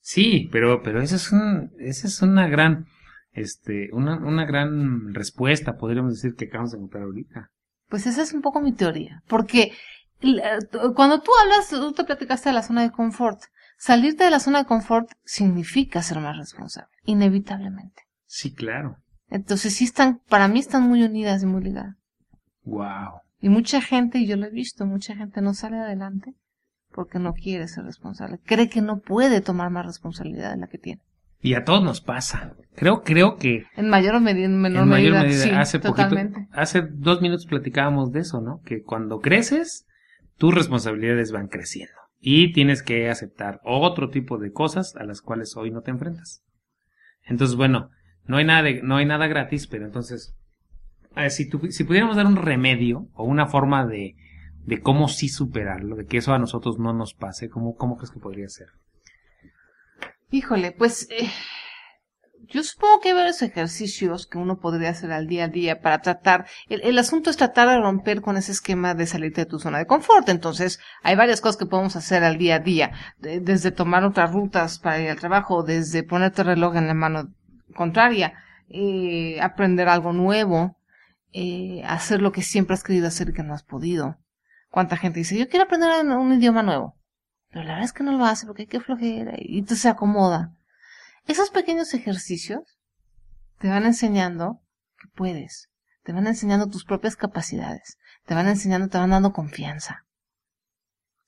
Sí, 0.00 0.48
pero, 0.52 0.82
pero 0.82 1.00
esa 1.00 1.16
es 1.16 1.32
un, 1.32 1.72
esa 1.78 2.06
es 2.06 2.22
una 2.22 2.48
gran, 2.48 2.86
este, 3.32 3.88
una, 3.92 4.18
una 4.18 4.44
gran 4.44 5.14
respuesta, 5.14 5.76
podríamos 5.76 6.14
decir, 6.14 6.34
que 6.36 6.46
acabamos 6.46 6.72
de 6.72 6.78
encontrar 6.78 7.04
ahorita. 7.04 7.50
Pues 7.88 8.06
esa 8.06 8.22
es 8.22 8.32
un 8.32 8.42
poco 8.42 8.60
mi 8.60 8.72
teoría. 8.72 9.22
Porque 9.28 9.72
cuando 10.94 11.20
tú 11.20 11.30
hablas, 11.42 11.68
tú 11.68 11.92
te 11.92 12.04
platicaste 12.04 12.48
de 12.48 12.54
la 12.54 12.62
zona 12.62 12.82
de 12.82 12.90
confort. 12.90 13.40
Salirte 13.78 14.24
de 14.24 14.30
la 14.30 14.40
zona 14.40 14.60
de 14.60 14.64
confort 14.64 15.10
significa 15.24 16.02
ser 16.02 16.20
más 16.20 16.36
responsable, 16.36 16.90
inevitablemente. 17.04 18.02
Sí, 18.26 18.54
claro. 18.54 18.96
Entonces 19.28 19.74
sí 19.74 19.84
están, 19.84 20.20
para 20.28 20.48
mí 20.48 20.60
están 20.60 20.84
muy 20.84 21.02
unidas 21.02 21.42
y 21.42 21.46
muy 21.46 21.62
ligadas. 21.62 21.96
Wow. 22.64 23.20
Y 23.40 23.48
mucha 23.48 23.80
gente, 23.80 24.18
y 24.18 24.26
yo 24.26 24.36
lo 24.36 24.46
he 24.46 24.50
visto, 24.50 24.86
mucha 24.86 25.14
gente 25.14 25.40
no 25.42 25.52
sale 25.52 25.78
adelante 25.78 26.34
porque 26.90 27.18
no 27.18 27.34
quiere 27.34 27.68
ser 27.68 27.84
responsable. 27.84 28.38
Cree 28.44 28.70
que 28.70 28.80
no 28.80 29.00
puede 29.00 29.40
tomar 29.42 29.70
más 29.70 29.84
responsabilidad 29.84 30.52
de 30.52 30.56
la 30.56 30.68
que 30.68 30.78
tiene. 30.78 31.02
Y 31.42 31.54
a 31.54 31.64
todos 31.64 31.84
nos 31.84 32.00
pasa. 32.00 32.54
Creo, 32.74 33.02
creo 33.02 33.36
que 33.36 33.66
En 33.76 33.90
mayor 33.90 34.14
o 34.14 34.18
en 34.18 34.60
menor 34.60 34.84
en 34.84 34.88
mayor 34.88 35.12
medida, 35.12 35.44
sí, 35.44 35.50
hace 35.50 35.78
totalmente. 35.78 36.40
poquito, 36.40 36.60
hace 36.60 36.82
dos 36.82 37.20
minutos 37.20 37.46
platicábamos 37.46 38.10
de 38.12 38.20
eso, 38.20 38.40
¿no? 38.40 38.62
Que 38.62 38.82
cuando 38.82 39.20
creces, 39.20 39.86
tus 40.38 40.54
responsabilidades 40.54 41.32
van 41.32 41.48
creciendo. 41.48 41.94
Y 42.18 42.52
tienes 42.52 42.82
que 42.82 43.08
aceptar 43.10 43.60
otro 43.64 44.10
tipo 44.10 44.38
de 44.38 44.52
cosas 44.52 44.96
a 44.96 45.04
las 45.04 45.20
cuales 45.20 45.56
hoy 45.56 45.70
no 45.70 45.82
te 45.82 45.90
enfrentas. 45.90 46.42
Entonces, 47.24 47.56
bueno, 47.56 47.90
no 48.24 48.36
hay 48.38 48.44
nada 48.44 48.68
no 48.82 48.96
hay 48.96 49.04
nada 49.06 49.26
gratis, 49.26 49.66
pero 49.66 49.84
entonces, 49.86 50.34
eh, 51.16 51.30
si, 51.30 51.48
tu- 51.48 51.70
si 51.70 51.84
pudiéramos 51.84 52.16
dar 52.16 52.26
un 52.26 52.36
remedio 52.36 53.08
o 53.14 53.24
una 53.24 53.46
forma 53.46 53.86
de, 53.86 54.16
de 54.64 54.80
cómo 54.80 55.08
sí 55.08 55.28
superarlo, 55.28 55.96
de 55.96 56.06
que 56.06 56.18
eso 56.18 56.32
a 56.34 56.38
nosotros 56.38 56.78
no 56.78 56.92
nos 56.92 57.14
pase, 57.14 57.48
¿cómo, 57.48 57.76
cómo 57.76 57.96
crees 57.96 58.10
que 58.10 58.20
podría 58.20 58.48
ser? 58.48 58.68
Híjole, 60.30 60.72
pues 60.72 61.08
eh, 61.10 61.28
yo 62.48 62.62
supongo 62.62 63.00
que 63.00 63.08
hay 63.08 63.14
varios 63.14 63.42
ejercicios 63.42 64.26
que 64.26 64.38
uno 64.38 64.58
podría 64.58 64.90
hacer 64.90 65.12
al 65.12 65.26
día 65.26 65.44
a 65.44 65.48
día 65.48 65.80
para 65.80 66.00
tratar. 66.00 66.46
El, 66.68 66.80
el 66.82 66.98
asunto 66.98 67.30
es 67.30 67.36
tratar 67.36 67.68
de 67.68 67.78
romper 67.78 68.20
con 68.22 68.36
ese 68.36 68.52
esquema 68.52 68.94
de 68.94 69.06
salirte 69.06 69.42
de 69.42 69.46
tu 69.50 69.58
zona 69.58 69.78
de 69.78 69.86
confort. 69.86 70.28
Entonces, 70.28 70.78
hay 71.02 71.16
varias 71.16 71.40
cosas 71.40 71.56
que 71.56 71.66
podemos 71.66 71.96
hacer 71.96 72.24
al 72.24 72.38
día 72.38 72.56
a 72.56 72.58
día, 72.60 72.92
de- 73.18 73.40
desde 73.40 73.70
tomar 73.70 74.04
otras 74.04 74.32
rutas 74.32 74.78
para 74.78 75.00
ir 75.00 75.10
al 75.10 75.18
trabajo, 75.20 75.62
desde 75.62 76.02
ponerte 76.02 76.42
el 76.42 76.48
reloj 76.48 76.76
en 76.76 76.86
la 76.86 76.94
mano 76.94 77.28
contraria, 77.74 78.32
eh, 78.68 79.38
aprender 79.40 79.88
algo 79.88 80.12
nuevo, 80.12 80.76
eh, 81.32 81.82
hacer 81.86 82.22
lo 82.22 82.32
que 82.32 82.42
siempre 82.42 82.74
has 82.74 82.82
querido 82.82 83.06
hacer 83.08 83.28
y 83.28 83.32
que 83.32 83.42
no 83.42 83.54
has 83.54 83.62
podido. 83.62 84.18
¿Cuánta 84.70 84.96
gente 84.96 85.20
dice, 85.20 85.38
yo 85.38 85.48
quiero 85.48 85.64
aprender 85.64 85.90
un, 86.06 86.32
idioma 86.32 86.62
nuevo? 86.62 86.96
Pero 87.50 87.62
la 87.64 87.72
verdad 87.74 87.84
es 87.84 87.92
que 87.92 88.04
no 88.04 88.12
lo 88.12 88.24
hace 88.24 88.46
porque 88.46 88.62
hay 88.62 88.68
que 88.68 88.80
flojera 88.80 89.34
y 89.38 89.58
entonces 89.58 89.80
se 89.80 89.88
acomoda. 89.88 90.52
Esos 91.26 91.50
pequeños 91.50 91.92
ejercicios 91.94 92.78
te 93.58 93.68
van 93.68 93.84
enseñando 93.84 94.60
que 95.00 95.08
puedes, 95.14 95.70
te 96.02 96.12
van 96.12 96.26
enseñando 96.26 96.68
tus 96.68 96.84
propias 96.84 97.16
capacidades, 97.16 97.98
te 98.26 98.34
van 98.34 98.46
enseñando, 98.48 98.88
te 98.88 98.98
van 98.98 99.10
dando 99.10 99.32
confianza 99.32 100.04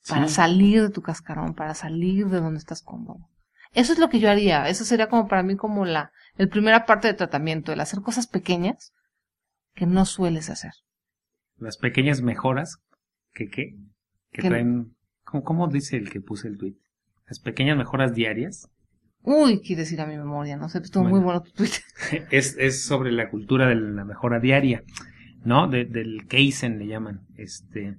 para 0.07 0.27
Sí. 0.27 0.35
salir 0.35 0.81
de 0.81 0.89
tu 0.89 1.01
cascarón, 1.01 1.53
para 1.53 1.73
salir 1.75 2.27
de 2.27 2.39
donde 2.39 2.59
estás 2.59 2.81
cómodo. 2.81 3.29
Eso 3.73 3.93
es 3.93 3.99
lo 3.99 4.09
que 4.09 4.19
yo 4.19 4.29
haría, 4.31 4.67
eso 4.69 4.83
sería 4.85 5.09
como 5.09 5.27
para 5.27 5.43
mí 5.43 5.55
como 5.55 5.85
la, 5.85 6.11
el 6.37 6.49
primera 6.49 6.85
parte 6.85 7.07
de 7.07 7.13
tratamiento, 7.13 7.71
el 7.71 7.79
hacer 7.81 8.01
cosas 8.01 8.25
pequeñas 8.27 8.93
que 9.75 9.85
no 9.85 10.05
sueles 10.05 10.49
hacer. 10.49 10.71
Las 11.57 11.77
pequeñas 11.77 12.21
mejoras 12.21 12.77
que, 13.33 13.49
que 13.49 13.75
Que- 14.31 14.47
traen, 14.47 14.95
¿cómo, 15.23 15.43
cómo 15.43 15.67
dice 15.67 15.97
el 15.97 16.09
que 16.09 16.21
puse 16.21 16.47
el 16.47 16.57
tweet? 16.57 16.75
Las 17.27 17.39
pequeñas 17.39 17.77
mejoras 17.77 18.13
diarias 18.13 18.69
Uy, 19.23 19.59
quieres 19.61 19.91
ir 19.91 20.01
a 20.01 20.05
mi 20.05 20.17
memoria, 20.17 20.55
no 20.57 20.69
sé, 20.69 20.79
estuvo 20.79 21.03
Bueno. 21.03 21.17
muy 21.17 21.23
bueno 21.25 21.41
tu 21.41 21.51
tweet. 21.51 21.71
es, 22.31 22.55
es 22.57 22.83
sobre 22.83 23.11
la 23.11 23.29
cultura 23.29 23.67
de 23.67 23.75
la 23.75 24.05
mejora 24.05 24.39
diaria, 24.39 24.83
¿no? 25.43 25.67
De- 25.67 25.85
del 25.85 26.25
Kaizen 26.27 26.79
le 26.79 26.87
llaman. 26.87 27.21
Este, 27.37 27.95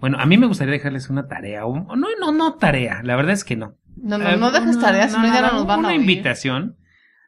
bueno, 0.00 0.18
a 0.18 0.26
mí 0.26 0.38
me 0.38 0.46
gustaría 0.46 0.72
dejarles 0.72 1.10
una 1.10 1.26
tarea, 1.28 1.66
o 1.66 1.96
no, 1.96 2.06
no, 2.18 2.32
no 2.32 2.54
tarea, 2.54 3.02
la 3.02 3.16
verdad 3.16 3.32
es 3.32 3.44
que 3.44 3.56
no. 3.56 3.74
No, 3.96 4.16
no, 4.16 4.28
Eh, 4.28 4.36
no 4.36 4.50
dejes 4.50 4.78
tareas, 4.78 5.12
si 5.12 5.18
no, 5.18 5.26
ya 5.26 5.42
no 5.42 5.52
nos 5.52 5.66
van 5.66 5.80
una 5.80 5.88
a 5.90 5.94
invitación 5.94 6.76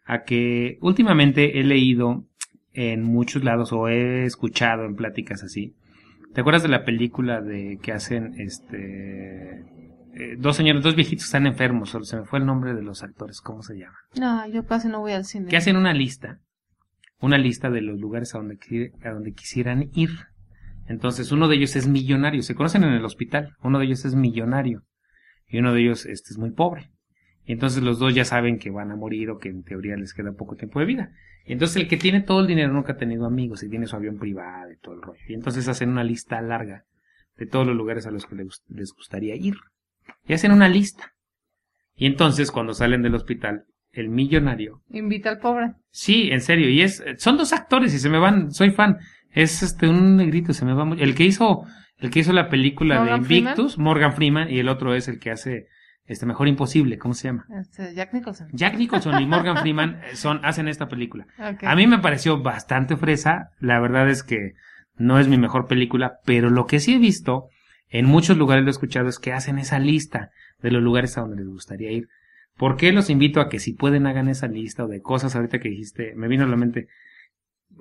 a 0.04 0.22
que 0.22 0.78
últimamente 0.80 1.60
he 1.60 1.64
leído 1.64 2.24
en 2.72 3.02
muchos 3.02 3.42
lados 3.44 3.72
o 3.72 3.88
he 3.88 4.24
escuchado 4.24 4.84
en 4.84 4.94
pláticas 4.94 5.42
así. 5.42 5.74
¿Te 6.32 6.40
acuerdas 6.42 6.62
de 6.62 6.68
la 6.68 6.84
película 6.84 7.40
de 7.40 7.78
que 7.82 7.90
hacen 7.92 8.34
este 8.38 9.64
eh, 10.14 10.36
dos 10.38 10.56
señores, 10.56 10.82
dos 10.82 10.96
viejitos 10.96 11.26
están 11.26 11.46
enfermos, 11.46 11.90
solo 11.90 12.04
se 12.04 12.16
me 12.16 12.24
fue 12.24 12.40
el 12.40 12.46
nombre 12.46 12.74
de 12.74 12.82
los 12.82 13.02
actores, 13.02 13.40
¿cómo 13.40 13.62
se 13.62 13.78
llama? 13.78 13.96
No, 14.18 14.46
yo 14.48 14.66
casi 14.66 14.88
no 14.88 15.00
voy 15.00 15.12
al 15.12 15.24
cine. 15.24 15.46
Que 15.46 15.56
hacen 15.56 15.76
una 15.76 15.94
lista, 15.94 16.40
una 17.20 17.38
lista 17.38 17.70
de 17.70 17.82
los 17.82 18.00
lugares 18.00 18.34
a 18.34 18.38
donde 18.38 18.58
a 19.04 19.10
donde 19.10 19.32
quisieran 19.32 19.90
ir. 19.94 20.10
Entonces, 20.88 21.30
uno 21.30 21.46
de 21.46 21.56
ellos 21.56 21.76
es 21.76 21.86
millonario, 21.86 22.42
se 22.42 22.56
conocen 22.56 22.82
en 22.82 22.94
el 22.94 23.04
hospital, 23.04 23.54
uno 23.62 23.78
de 23.78 23.84
ellos 23.84 24.04
es 24.04 24.16
millonario 24.16 24.82
y 25.46 25.58
uno 25.58 25.72
de 25.72 25.82
ellos 25.82 26.06
este 26.06 26.30
es 26.30 26.38
muy 26.38 26.50
pobre. 26.50 26.90
Y 27.44 27.52
entonces 27.52 27.82
los 27.82 27.98
dos 27.98 28.14
ya 28.14 28.24
saben 28.24 28.58
que 28.58 28.70
van 28.70 28.90
a 28.90 28.96
morir 28.96 29.30
o 29.30 29.38
que 29.38 29.48
en 29.48 29.62
teoría 29.62 29.96
les 29.96 30.14
queda 30.14 30.32
poco 30.32 30.56
tiempo 30.56 30.80
de 30.80 30.86
vida. 30.86 31.12
Y 31.46 31.52
entonces 31.52 31.76
el 31.76 31.88
que 31.88 31.96
tiene 31.96 32.20
todo 32.20 32.40
el 32.40 32.46
dinero 32.46 32.72
nunca 32.72 32.92
ha 32.92 32.96
tenido 32.96 33.26
amigos 33.26 33.62
y 33.62 33.68
tiene 33.68 33.86
su 33.86 33.96
avión 33.96 34.18
privado 34.18 34.72
y 34.72 34.76
todo 34.78 34.94
el 34.94 35.02
rollo. 35.02 35.20
Y 35.28 35.34
entonces 35.34 35.66
hacen 35.68 35.88
una 35.88 36.04
lista 36.04 36.40
larga 36.42 36.84
de 37.36 37.46
todos 37.46 37.66
los 37.66 37.76
lugares 37.76 38.06
a 38.06 38.10
los 38.10 38.26
que 38.26 38.36
les 38.68 38.92
gustaría 38.92 39.34
ir. 39.34 39.56
Y 40.26 40.34
hacen 40.34 40.52
una 40.52 40.68
lista. 40.68 41.12
Y 41.94 42.06
entonces 42.06 42.50
cuando 42.50 42.72
salen 42.72 43.02
del 43.02 43.14
hospital, 43.14 43.64
el 43.92 44.08
millonario 44.08 44.82
Invita 44.90 45.30
al 45.30 45.38
pobre. 45.38 45.72
Sí, 45.90 46.30
en 46.30 46.40
serio, 46.40 46.68
y 46.68 46.82
es, 46.82 47.02
son 47.18 47.36
dos 47.36 47.52
actores 47.52 47.92
y 47.94 47.98
se 47.98 48.08
me 48.08 48.18
van, 48.18 48.52
soy 48.52 48.70
fan. 48.70 48.98
Es 49.30 49.62
este 49.62 49.88
un 49.88 50.16
negrito, 50.16 50.52
se 50.52 50.64
me 50.64 50.74
va 50.74 50.84
mucho. 50.84 51.02
El 51.02 51.14
que 51.14 51.24
hizo, 51.24 51.64
el 51.98 52.10
que 52.10 52.20
hizo 52.20 52.32
la 52.32 52.48
película 52.48 53.04
de 53.04 53.16
Invictus, 53.16 53.78
Morgan 53.78 54.12
Freeman, 54.12 54.50
y 54.50 54.58
el 54.58 54.68
otro 54.68 54.94
es 54.94 55.08
el 55.08 55.18
que 55.18 55.30
hace 55.30 55.66
este 56.04 56.26
Mejor 56.26 56.48
Imposible, 56.48 56.98
¿cómo 56.98 57.14
se 57.14 57.28
llama? 57.28 57.46
Este, 57.60 57.94
Jack 57.94 58.12
Nicholson. 58.12 58.48
Jack 58.52 58.76
Nicholson 58.76 59.22
y 59.22 59.26
Morgan 59.26 59.56
Freeman 59.62 60.00
eh, 60.02 60.16
son, 60.16 60.44
hacen 60.44 60.66
esta 60.66 60.88
película. 60.88 61.26
A 61.38 61.76
mí 61.76 61.86
me 61.86 61.98
pareció 61.98 62.42
bastante 62.42 62.96
fresa, 62.96 63.50
la 63.60 63.78
verdad 63.78 64.08
es 64.08 64.24
que 64.24 64.54
no 64.96 65.20
es 65.20 65.28
mi 65.28 65.38
mejor 65.38 65.68
película, 65.68 66.18
pero 66.24 66.50
lo 66.50 66.66
que 66.66 66.80
sí 66.80 66.94
he 66.94 66.98
visto, 66.98 67.48
en 67.90 68.06
muchos 68.06 68.36
lugares 68.36 68.64
lo 68.64 68.70
he 68.70 68.72
escuchado, 68.72 69.08
es 69.08 69.18
que 69.18 69.32
hacen 69.32 69.58
esa 69.58 69.78
lista 69.78 70.30
de 70.60 70.70
los 70.70 70.82
lugares 70.82 71.18
a 71.18 71.22
donde 71.22 71.36
les 71.36 71.48
gustaría 71.48 71.90
ir. 71.90 72.08
¿Por 72.56 72.76
qué 72.76 72.92
los 72.92 73.10
invito 73.10 73.40
a 73.40 73.48
que 73.48 73.58
si 73.58 73.72
pueden 73.72 74.06
hagan 74.06 74.28
esa 74.28 74.46
lista 74.46 74.84
o 74.84 74.88
de 74.88 75.02
cosas 75.02 75.34
ahorita 75.34 75.58
que 75.60 75.70
dijiste, 75.70 76.14
me 76.14 76.28
vino 76.28 76.44
a 76.44 76.48
la 76.48 76.56
mente, 76.56 76.88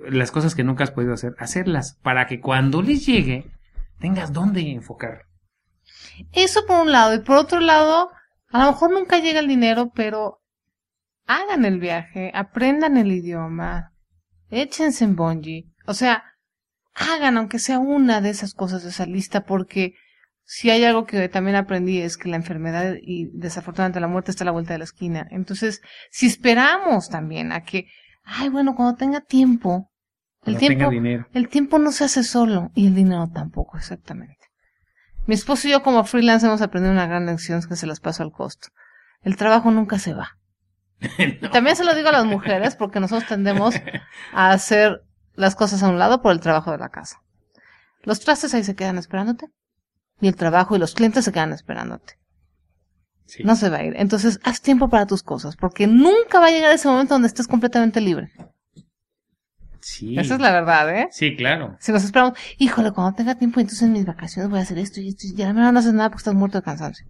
las 0.08 0.30
cosas 0.30 0.54
que 0.54 0.64
nunca 0.64 0.84
has 0.84 0.90
podido 0.90 1.12
hacer, 1.12 1.34
hacerlas 1.38 1.98
para 2.02 2.26
que 2.26 2.40
cuando 2.40 2.82
les 2.82 3.06
llegue 3.06 3.50
tengas 4.00 4.32
dónde 4.32 4.60
enfocar. 4.70 5.26
Eso 6.32 6.66
por 6.66 6.80
un 6.80 6.92
lado. 6.92 7.14
Y 7.14 7.20
por 7.20 7.36
otro 7.36 7.60
lado, 7.60 8.10
a 8.48 8.64
lo 8.64 8.72
mejor 8.72 8.92
nunca 8.92 9.18
llega 9.18 9.40
el 9.40 9.48
dinero, 9.48 9.92
pero 9.94 10.42
hagan 11.26 11.64
el 11.64 11.78
viaje, 11.78 12.32
aprendan 12.34 12.96
el 12.96 13.12
idioma, 13.12 13.92
échense 14.48 15.04
en 15.04 15.16
bungee. 15.16 15.70
O 15.86 15.94
sea, 15.94 16.29
hagan 17.00 17.36
aunque 17.36 17.58
sea 17.58 17.78
una 17.78 18.20
de 18.20 18.30
esas 18.30 18.54
cosas 18.54 18.82
de 18.82 18.90
esa 18.90 19.06
lista, 19.06 19.44
porque 19.44 19.94
si 20.44 20.70
hay 20.70 20.84
algo 20.84 21.06
que 21.06 21.28
también 21.28 21.56
aprendí 21.56 22.00
es 22.00 22.16
que 22.16 22.28
la 22.28 22.36
enfermedad 22.36 22.94
y 23.00 23.30
desafortunadamente 23.32 24.00
la 24.00 24.08
muerte 24.08 24.30
está 24.30 24.44
a 24.44 24.46
la 24.46 24.50
vuelta 24.50 24.72
de 24.74 24.78
la 24.78 24.84
esquina. 24.84 25.26
Entonces, 25.30 25.80
si 26.10 26.26
esperamos 26.26 27.08
también 27.08 27.52
a 27.52 27.62
que, 27.62 27.86
ay, 28.24 28.48
bueno, 28.48 28.74
cuando 28.74 28.96
tenga 28.96 29.20
tiempo, 29.20 29.90
el 30.44 30.54
Cuando 30.54 30.58
tiempo, 30.58 30.78
tenga 30.78 30.90
dinero. 30.90 31.26
el 31.32 31.48
tiempo 31.48 31.78
no 31.78 31.92
se 31.92 32.04
hace 32.04 32.24
solo 32.24 32.70
y 32.74 32.86
el 32.86 32.94
dinero 32.94 33.28
tampoco, 33.32 33.76
exactamente. 33.78 34.36
Mi 35.26 35.34
esposo 35.34 35.68
y 35.68 35.70
yo 35.70 35.82
como 35.82 36.02
freelance 36.04 36.46
hemos 36.46 36.62
aprendido 36.62 36.92
una 36.92 37.06
gran 37.06 37.26
lección 37.26 37.62
que 37.68 37.76
se 37.76 37.86
las 37.86 38.00
paso 38.00 38.22
al 38.22 38.32
costo. 38.32 38.68
El 39.22 39.36
trabajo 39.36 39.70
nunca 39.70 39.98
se 39.98 40.14
va. 40.14 40.38
También 41.52 41.76
se 41.76 41.84
lo 41.84 41.94
digo 41.94 42.08
a 42.08 42.12
las 42.12 42.24
mujeres 42.24 42.74
porque 42.74 43.00
nosotros 43.00 43.28
tendemos 43.28 43.74
a 44.32 44.50
hacer 44.50 45.02
las 45.34 45.56
cosas 45.56 45.82
a 45.82 45.88
un 45.88 45.98
lado 45.98 46.22
por 46.22 46.32
el 46.32 46.40
trabajo 46.40 46.70
de 46.72 46.78
la 46.78 46.88
casa. 46.88 47.22
Los 48.02 48.20
trastes 48.20 48.54
ahí 48.54 48.64
se 48.64 48.74
quedan 48.74 48.98
esperándote 48.98 49.46
y 50.20 50.28
el 50.28 50.36
trabajo 50.36 50.76
y 50.76 50.78
los 50.78 50.94
clientes 50.94 51.24
se 51.24 51.32
quedan 51.32 51.52
esperándote. 51.52 52.18
Sí. 53.26 53.44
No 53.44 53.54
se 53.54 53.70
va 53.70 53.78
a 53.78 53.84
ir. 53.84 53.94
Entonces, 53.96 54.40
haz 54.42 54.60
tiempo 54.60 54.88
para 54.88 55.06
tus 55.06 55.22
cosas 55.22 55.56
porque 55.56 55.86
nunca 55.86 56.40
va 56.40 56.46
a 56.46 56.50
llegar 56.50 56.72
ese 56.72 56.88
momento 56.88 57.14
donde 57.14 57.28
estés 57.28 57.46
completamente 57.46 58.00
libre. 58.00 58.32
Sí. 59.80 60.18
Esa 60.18 60.34
es 60.34 60.40
la 60.40 60.52
verdad, 60.52 60.94
¿eh? 60.94 61.08
Sí, 61.10 61.36
claro. 61.36 61.76
Si 61.80 61.92
nos 61.92 62.04
esperamos, 62.04 62.38
híjole, 62.58 62.92
cuando 62.92 63.16
tenga 63.16 63.36
tiempo, 63.36 63.60
entonces 63.60 63.82
en 63.82 63.92
mis 63.92 64.04
vacaciones 64.04 64.50
voy 64.50 64.58
a 64.58 64.62
hacer 64.62 64.78
esto 64.78 65.00
y 65.00 65.08
esto 65.08 65.26
y 65.26 65.34
ya 65.34 65.52
la 65.52 65.72
no 65.72 65.78
haces 65.78 65.92
nada 65.92 66.10
porque 66.10 66.20
estás 66.20 66.34
muerto 66.34 66.58
de 66.58 66.64
cansancio. 66.64 67.06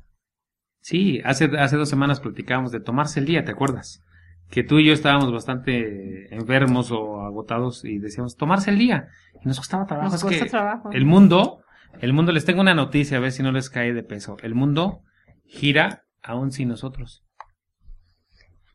Sí, 0.80 1.20
hace, 1.24 1.50
hace 1.58 1.76
dos 1.76 1.88
semanas 1.88 2.20
platicábamos 2.20 2.72
de 2.72 2.80
tomarse 2.80 3.20
el 3.20 3.26
día, 3.26 3.44
¿te 3.44 3.52
acuerdas? 3.52 4.02
Que 4.50 4.64
tú 4.64 4.78
y 4.78 4.86
yo 4.86 4.92
estábamos 4.92 5.32
bastante 5.32 6.34
enfermos 6.34 6.90
o 6.90 7.20
agotados 7.22 7.84
y 7.84 7.98
decíamos 7.98 8.36
tomarse 8.36 8.70
el 8.70 8.78
día. 8.78 9.08
Y 9.42 9.46
nos 9.46 9.58
costaba 9.58 9.86
trabajo. 9.86 10.10
Nos 10.10 10.24
Es 10.24 10.40
que 10.40 10.46
trabajo. 10.46 10.90
el 10.92 11.04
mundo, 11.06 11.62
el 12.00 12.12
mundo, 12.12 12.32
les 12.32 12.44
tengo 12.44 12.60
una 12.60 12.74
noticia, 12.74 13.16
a 13.18 13.20
ver 13.20 13.30
si 13.32 13.42
no 13.42 13.52
les 13.52 13.70
cae 13.70 13.92
de 13.92 14.02
peso. 14.02 14.36
El 14.42 14.54
mundo 14.54 15.02
gira 15.44 16.02
aún 16.22 16.50
sin 16.52 16.68
nosotros. 16.68 17.24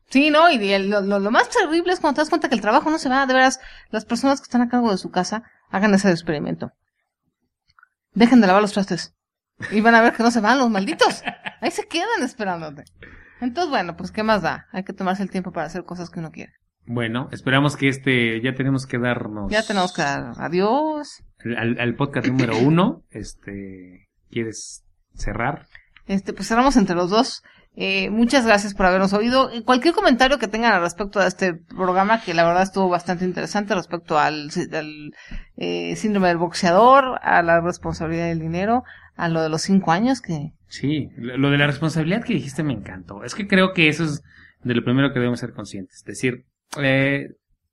Sí, 0.08 0.30
no, 0.30 0.48
y 0.50 0.72
el- 0.72 0.88
lo- 0.88 1.00
lo 1.18 1.30
más 1.32 1.48
terrible 1.50 1.92
es 1.92 2.00
cuando 2.00 2.14
te 2.16 2.20
das 2.20 2.28
cuenta 2.30 2.48
que 2.48 2.54
el 2.54 2.60
trabajo 2.60 2.90
no 2.90 2.98
se 2.98 3.08
va, 3.08 3.26
de 3.26 3.34
veras, 3.34 3.58
las 3.90 4.04
personas 4.04 4.40
que 4.40 4.44
están 4.44 4.62
a 4.62 4.68
cargo 4.68 4.90
de 4.92 4.98
su 4.98 5.10
casa, 5.10 5.42
hagan 5.70 5.92
ese 5.94 6.10
experimento. 6.10 6.70
Dejen 8.12 8.40
de 8.40 8.46
lavar 8.46 8.62
los 8.62 8.72
trastes. 8.72 9.15
Y 9.70 9.80
van 9.80 9.94
a 9.94 10.02
ver 10.02 10.12
que 10.12 10.22
no 10.22 10.30
se 10.30 10.40
van 10.40 10.58
los 10.58 10.70
malditos. 10.70 11.22
Ahí 11.60 11.70
se 11.70 11.86
quedan 11.86 12.22
esperándote. 12.22 12.84
Entonces, 13.40 13.70
bueno, 13.70 13.96
pues, 13.96 14.10
¿qué 14.10 14.22
más 14.22 14.42
da? 14.42 14.66
Hay 14.72 14.84
que 14.84 14.92
tomarse 14.92 15.22
el 15.22 15.30
tiempo 15.30 15.52
para 15.52 15.66
hacer 15.66 15.84
cosas 15.84 16.10
que 16.10 16.20
uno 16.20 16.30
quiere. 16.30 16.52
Bueno, 16.86 17.28
esperamos 17.32 17.76
que 17.76 17.88
este, 17.88 18.40
ya 18.42 18.54
tenemos 18.54 18.86
que 18.86 18.98
darnos. 18.98 19.50
Ya 19.50 19.66
tenemos 19.66 19.92
que 19.92 20.02
dar 20.02 20.32
adiós. 20.38 21.22
Al, 21.56 21.78
al 21.80 21.94
podcast 21.96 22.28
número 22.28 22.56
uno, 22.58 23.02
este, 23.10 24.08
¿quieres 24.30 24.84
cerrar? 25.14 25.66
Este, 26.06 26.32
pues 26.32 26.48
cerramos 26.48 26.76
entre 26.76 26.94
los 26.94 27.10
dos. 27.10 27.42
Eh, 27.78 28.08
muchas 28.10 28.46
gracias 28.46 28.72
por 28.74 28.86
habernos 28.86 29.12
oído. 29.12 29.50
Eh, 29.52 29.62
Cualquier 29.62 29.92
comentario 29.94 30.38
que 30.38 30.48
tengan 30.48 30.72
al 30.72 30.80
respecto 30.80 31.20
de 31.20 31.28
este 31.28 31.52
programa, 31.54 32.22
que 32.22 32.32
la 32.32 32.44
verdad 32.46 32.62
estuvo 32.62 32.88
bastante 32.88 33.24
interesante 33.26 33.74
respecto 33.74 34.18
al, 34.18 34.48
al, 34.72 35.12
eh, 35.58 35.94
síndrome 35.96 36.28
del 36.28 36.38
boxeador, 36.38 37.18
a 37.22 37.42
la 37.42 37.60
responsabilidad 37.60 38.28
del 38.28 38.40
dinero, 38.40 38.82
a 39.16 39.28
lo 39.28 39.42
de 39.42 39.50
los 39.50 39.62
cinco 39.62 39.92
años, 39.92 40.20
que 40.22 40.52
Sí, 40.68 41.10
lo 41.16 41.50
de 41.50 41.58
la 41.58 41.66
responsabilidad 41.66 42.24
que 42.24 42.32
dijiste 42.34 42.62
me 42.62 42.72
encantó. 42.72 43.22
Es 43.24 43.34
que 43.34 43.46
creo 43.46 43.72
que 43.72 43.88
eso 43.88 44.04
es 44.04 44.22
de 44.64 44.74
lo 44.74 44.82
primero 44.82 45.12
que 45.12 45.20
debemos 45.20 45.38
ser 45.40 45.52
conscientes. 45.52 45.96
Es 45.98 46.04
decir, 46.04 46.44
eh, 46.82 47.28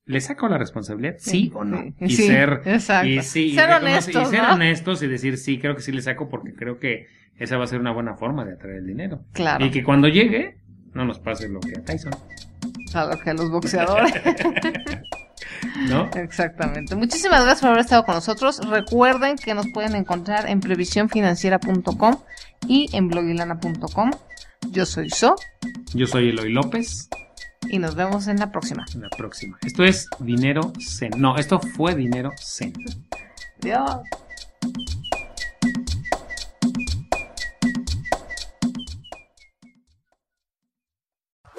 ¿le 0.06 0.22
saco 0.22 0.48
la 0.50 0.58
responsabilidad? 0.58 1.16
Sí, 1.18 1.50
o 1.56 1.64
no. 1.64 1.82
sí, 1.82 1.94
y 2.02 2.10
sí, 2.10 2.28
ser, 2.28 2.62
exacto. 2.66 3.08
y 3.08 3.22
Ser 3.22 3.70
reconocer- 3.70 3.78
honestos, 3.82 4.28
y 4.28 4.36
ser 4.36 4.44
¿no? 4.44 4.54
honestos 4.54 5.02
y 5.04 5.08
decir 5.08 5.38
sí, 5.38 5.60
creo 5.60 5.76
que 5.76 5.82
sí 5.82 5.92
le 5.94 6.02
saco 6.02 6.30
porque 6.30 6.54
creo 6.54 6.78
que 6.78 7.08
esa 7.38 7.58
va 7.58 7.64
a 7.64 7.68
ser 7.68 7.80
una 7.80 7.92
buena 7.92 8.16
forma 8.16 8.46
de 8.46 8.54
atraer 8.54 8.78
el 8.78 8.88
dinero. 8.88 9.22
claro, 9.34 9.66
Y 9.66 9.72
que 9.72 9.84
cuando 9.84 10.08
llegue, 10.08 10.58
no 10.94 11.06
nos 11.06 11.20
pase 11.20 11.50
lo 11.50 11.60
que 11.60 11.78
a 11.78 11.84
Tyson, 11.84 12.14
a 12.94 13.06
lo 13.06 13.20
que 13.20 13.30
a 13.30 13.34
los 13.34 13.50
boxeadores. 13.52 14.14
¿no? 15.90 16.10
Exactamente. 16.16 16.96
Muchísimas 16.96 17.42
gracias 17.42 17.62
por 17.62 17.70
haber 17.70 17.82
estado 17.82 18.04
con 18.06 18.16
nosotros. 18.16 18.60
Recuerden 18.70 19.36
que 19.38 19.54
nos 19.54 19.68
pueden 19.74 19.96
encontrar 19.96 20.48
en 20.50 20.60
previsiónfinanciera.com 20.60 22.16
y 22.68 22.90
en 22.96 23.08
blogilana.com. 23.08 24.12
Yo 24.72 24.86
soy 24.86 25.10
So 25.10 25.36
Yo 25.94 26.06
soy 26.08 26.30
Eloy 26.30 26.52
López. 26.52 27.10
y 27.70 27.80
nos 27.80 27.96
vemos 27.96 28.28
en 28.28 28.38
la 28.40 28.52
próxima. 28.52 28.86
En 28.94 29.02
la 29.02 29.10
próxima. 29.10 29.58
Esto 29.66 29.84
es 29.84 30.08
Dinero 30.20 30.72
Zen. 30.80 31.12
No, 31.18 31.36
esto 31.38 31.60
fue 31.60 31.96
Dinero 31.96 32.32
Zen. 32.40 32.74
Adiós. 33.62 34.02